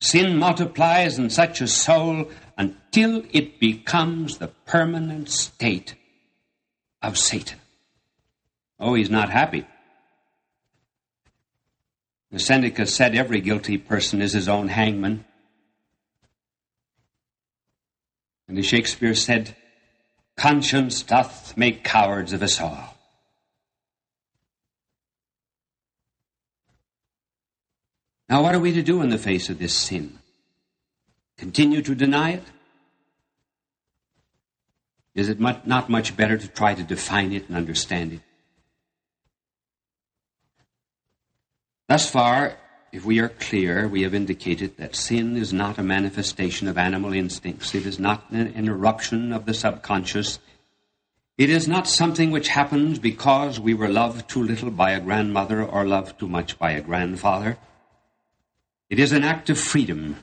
[0.00, 5.94] Sin multiplies in such a soul until it becomes the permanent state
[7.02, 7.58] of Satan.
[8.80, 9.66] Oh, he's not happy.
[12.30, 15.26] The Seneca said every guilty person is his own hangman.
[18.46, 19.56] And the Shakespeare said,
[20.36, 22.96] conscience doth make cowards of us all.
[28.28, 30.18] Now, what are we to do in the face of this sin?
[31.36, 32.44] Continue to deny it?
[35.14, 38.20] Is it not much better to try to define it and understand it?
[41.86, 42.56] Thus far,
[42.94, 47.12] if we are clear, we have indicated that sin is not a manifestation of animal
[47.12, 47.74] instincts.
[47.74, 50.38] It is not an eruption of the subconscious.
[51.36, 55.64] It is not something which happens because we were loved too little by a grandmother
[55.64, 57.58] or loved too much by a grandfather.
[58.88, 60.22] It is an act of freedom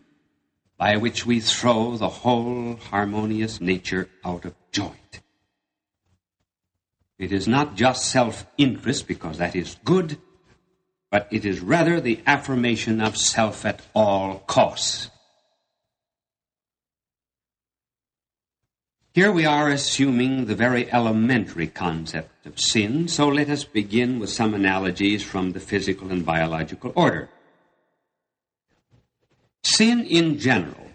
[0.78, 5.20] by which we throw the whole harmonious nature out of joint.
[7.20, 10.18] It is not just self interest, because that is good,
[11.12, 15.10] but it is rather the affirmation of self at all costs.
[19.14, 24.30] Here we are assuming the very elementary concept of sin, so let us begin with
[24.30, 27.30] some analogies from the physical and biological order.
[29.64, 30.88] Sin in general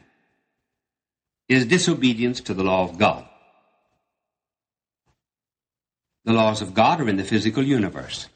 [1.46, 3.28] is disobedience to the law of God.
[6.24, 8.28] The laws of God are in the physical universe.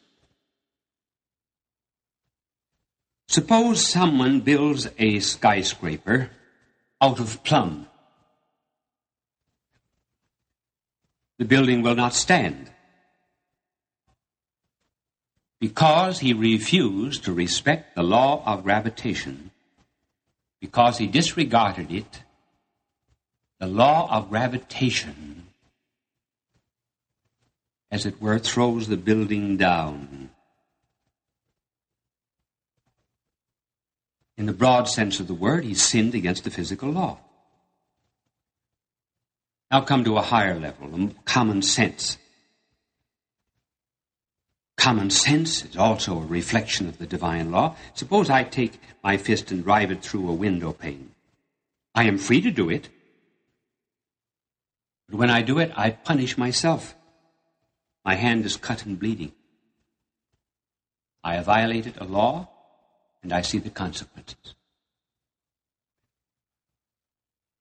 [3.31, 6.31] Suppose someone builds a skyscraper
[7.01, 7.87] out of plumb.
[11.39, 12.73] The building will not stand
[15.61, 19.53] because he refused to respect the law of gravitation
[20.61, 22.25] because he disregarded it,
[23.61, 25.47] the law of gravitation,
[27.93, 30.31] as it were, throws the building down.
[34.41, 37.19] In the broad sense of the word, he sinned against the physical law.
[39.71, 42.17] Now come to a higher level, common sense.
[44.79, 47.77] Common sense is also a reflection of the divine law.
[47.93, 51.11] Suppose I take my fist and drive it through a window pane.
[51.95, 52.89] I am free to do it.
[55.11, 56.95] But when I do it, I punish myself.
[58.07, 59.33] My hand is cut and bleeding.
[61.23, 62.49] I have violated a law,
[63.23, 64.55] and I see the consequences.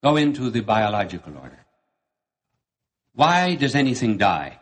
[0.01, 1.65] Go into the biological order.
[3.13, 4.59] Why does anything die?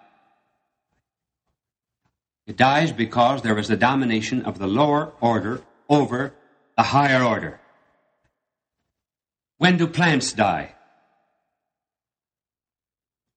[2.47, 6.33] It dies because there is the domination of the lower order over
[6.75, 7.59] the higher order.
[9.57, 10.73] When do plants die?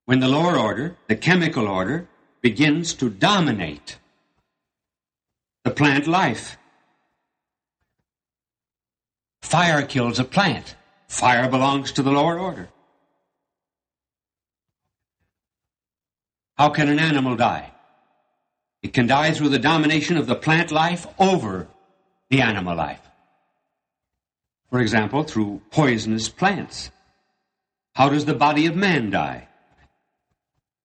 [0.04, 2.08] When the lower order, the chemical order,
[2.40, 3.98] begins to dominate
[5.64, 6.56] the plant life.
[9.42, 10.76] Fire kills a plant.
[11.08, 12.68] Fire belongs to the lower order.
[16.56, 17.72] How can an animal die?
[18.82, 21.68] It can die through the domination of the plant life over
[22.28, 23.00] the animal life.
[24.70, 26.90] For example, through poisonous plants.
[27.94, 29.48] How does the body of man die?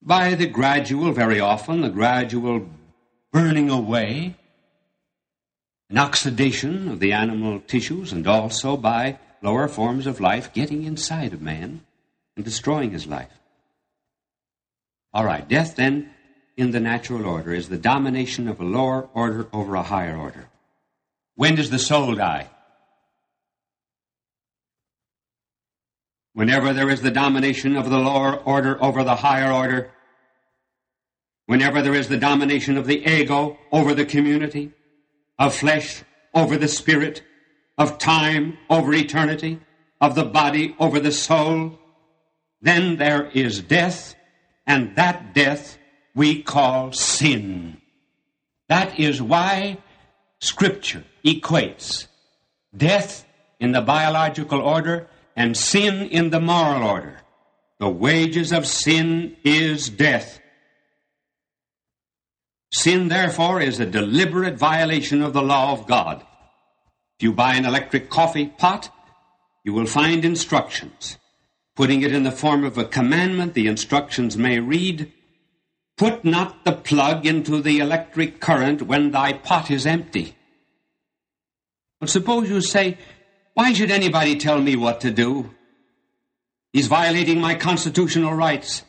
[0.02, 2.68] By the gradual, very often, the gradual
[3.32, 4.36] burning away
[5.90, 11.34] and oxidation of the animal tissues, and also by lower forms of life getting inside
[11.34, 11.86] of man
[12.36, 13.32] and destroying his life.
[15.14, 16.12] All right, death then
[16.58, 20.50] in the natural order is the domination of a lower order over a higher order.
[21.36, 22.50] When does the soul die?
[26.34, 29.92] Whenever there is the domination of the lower order over the higher order,
[31.46, 34.74] whenever there is the domination of the ego over the community,
[35.38, 37.24] of flesh over the spirit,
[37.78, 39.60] of time over eternity,
[40.02, 41.80] of the body over the soul,
[42.62, 44.16] then there is death,
[44.66, 45.78] and that death
[46.14, 47.82] we call sin.
[48.70, 49.78] That is why
[50.40, 52.08] Scripture equates
[52.76, 53.26] death
[53.60, 57.18] in the biological order and sin in the moral order.
[57.80, 60.40] The wages of sin is death.
[62.76, 66.20] Sin, therefore, is a deliberate violation of the law of God.
[67.18, 68.94] If you buy an electric coffee pot,
[69.64, 71.18] you will find instructions.
[71.78, 75.10] Putting it in the form of a commandment, the instructions may read,
[75.96, 80.36] Put not the plug into the electric current when thy pot is empty.
[82.02, 82.98] But suppose you say,
[83.54, 85.50] Why should anybody tell me what to do?
[86.74, 88.84] He's violating my constitutional rights.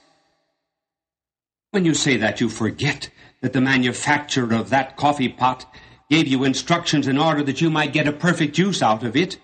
[1.70, 3.10] When you say that, you forget
[3.40, 5.66] that the manufacturer of that coffee pot
[6.10, 9.38] gave you instructions in order that you might get a perfect use out of it,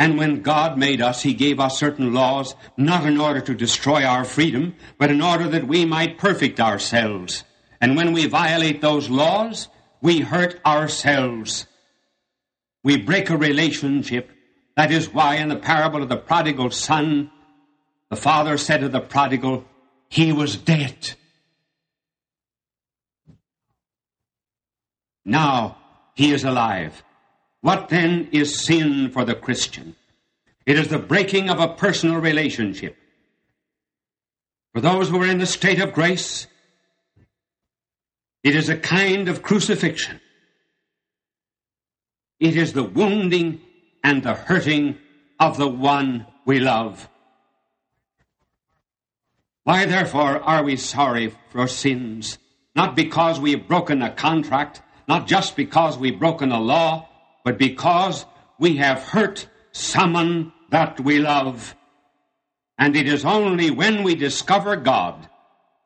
[0.00, 4.04] And when God made us, He gave us certain laws, not in order to destroy
[4.04, 7.42] our freedom, but in order that we might perfect ourselves.
[7.80, 9.68] And when we violate those laws,
[10.00, 11.66] we hurt ourselves.
[12.84, 14.30] We break a relationship.
[14.76, 17.32] That is why in the parable of the prodigal son,
[18.08, 19.64] the father said to the prodigal,
[20.08, 21.14] He was dead.
[25.28, 25.76] Now
[26.14, 27.04] he is alive.
[27.60, 29.94] What then is sin for the Christian?
[30.64, 32.96] It is the breaking of a personal relationship.
[34.72, 36.46] For those who are in the state of grace,
[38.42, 40.18] it is a kind of crucifixion.
[42.40, 43.60] It is the wounding
[44.02, 44.96] and the hurting
[45.38, 47.06] of the one we love.
[49.64, 52.38] Why, therefore, are we sorry for sins?
[52.74, 57.08] Not because we have broken a contract, not just because we've broken a law,
[57.44, 58.26] but because
[58.58, 61.74] we have hurt someone that we love.
[62.78, 65.28] And it is only when we discover God,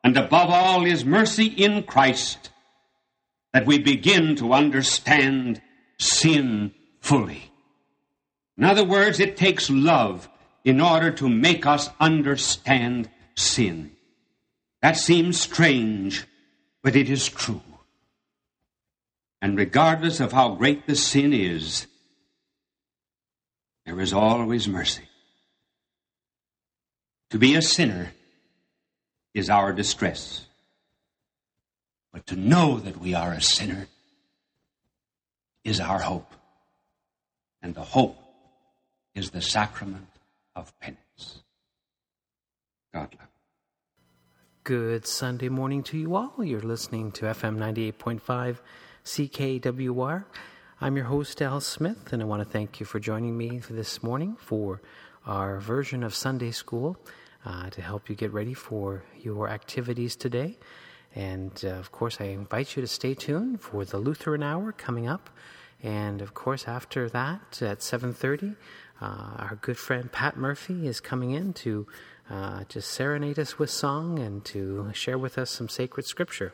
[0.03, 2.49] and above all His mercy in Christ,
[3.53, 5.61] that we begin to understand
[5.97, 7.51] sin fully.
[8.57, 10.27] In other words, it takes love
[10.65, 13.91] in order to make us understand sin.
[14.81, 16.25] That seems strange,
[16.81, 17.61] but it is true.
[19.43, 21.85] And regardless of how great the sin is,
[23.85, 25.03] there is always mercy.
[27.31, 28.13] To be a sinner
[29.33, 30.45] is our distress.
[32.13, 33.87] But to know that we are a sinner
[35.65, 36.33] is our hope.
[37.61, 38.15] And the hope
[39.13, 40.07] is the sacrament
[40.55, 41.41] of penance.
[42.93, 43.27] God love.
[44.63, 46.41] Good Sunday morning to you all.
[46.41, 48.59] You're listening to FM 98.5
[49.05, 50.23] CKWR.
[50.79, 53.73] I'm your host, Al Smith, and I want to thank you for joining me for
[53.73, 54.81] this morning for
[55.25, 56.95] our version of Sunday School
[57.45, 60.57] uh, to help you get ready for your activities today.
[61.15, 65.05] And uh, of course, I invite you to stay tuned for the Lutheran Hour coming
[65.05, 65.29] up.
[65.81, 68.55] And of course, after that, at 7:30,
[69.01, 71.87] uh, our good friend Pat Murphy is coming in to
[72.29, 76.53] uh, just serenade us with song and to share with us some sacred scripture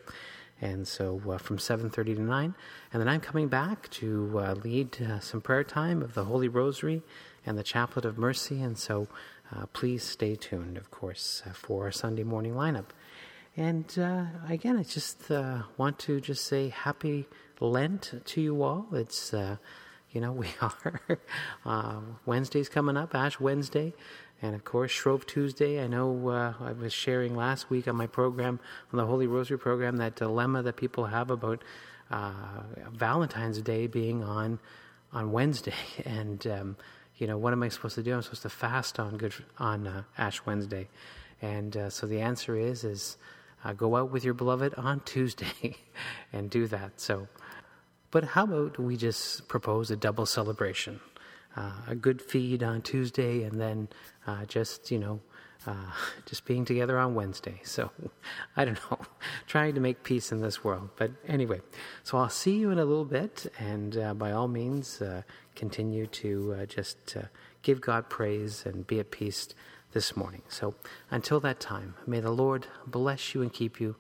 [0.62, 2.56] and so uh, from 7.30 to 9
[2.92, 6.48] and then i'm coming back to uh, lead uh, some prayer time of the holy
[6.48, 7.02] rosary
[7.46, 8.62] and the chaplet of mercy.
[8.62, 9.08] And so
[9.56, 12.86] uh, please stay tuned of course uh, for our sunday morning lineup.
[13.58, 15.30] And uh, again i just
[15.78, 17.28] want to just say happy
[17.60, 18.88] lent to you all.
[18.94, 19.34] It's
[20.12, 23.94] you know we are wednesday's coming up ash wednesday
[24.42, 25.84] and of course, Shrove Tuesday.
[25.84, 28.60] I know uh, I was sharing last week on my program,
[28.94, 31.62] on the Holy Rosary program, that dilemma that people have about
[32.10, 32.32] uh,
[32.92, 34.60] Valentine's Day being on
[35.12, 35.74] on Wednesday.
[36.06, 36.78] And um,
[37.18, 38.16] you know, what am I supposed to do?
[38.16, 40.88] I'm supposed to fast on Good on uh, Ash Wednesday.
[41.42, 43.18] And uh, so the answer is is
[43.66, 45.76] uh, go out with your beloved on Tuesday
[46.32, 47.02] and do that.
[47.02, 47.28] So,
[48.10, 51.02] but how about we just propose a double celebration?
[51.56, 53.90] Uh, a good feed on Tuesday, and then
[54.28, 55.20] uh, just you know
[55.68, 55.92] uh,
[56.26, 57.62] just being together on Wednesday.
[57.66, 57.92] So
[58.56, 59.00] I don't know,
[59.48, 60.90] trying to make peace in this world.
[60.96, 61.62] But anyway,
[62.04, 65.24] so I'll see you in a little bit, and uh, by all means, uh,
[65.56, 67.18] continue to uh, just
[67.62, 69.50] give God praise and be at peace
[69.92, 70.42] this morning.
[70.48, 70.76] So
[71.12, 73.96] until that time, may the Lord bless you and keep you.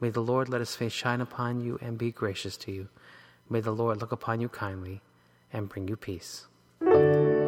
[0.00, 2.88] May the Lord let his face shine upon you and be gracious to you.
[3.48, 5.02] May the Lord look upon you kindly
[5.52, 6.46] and bring you peace.
[6.80, 7.39] Música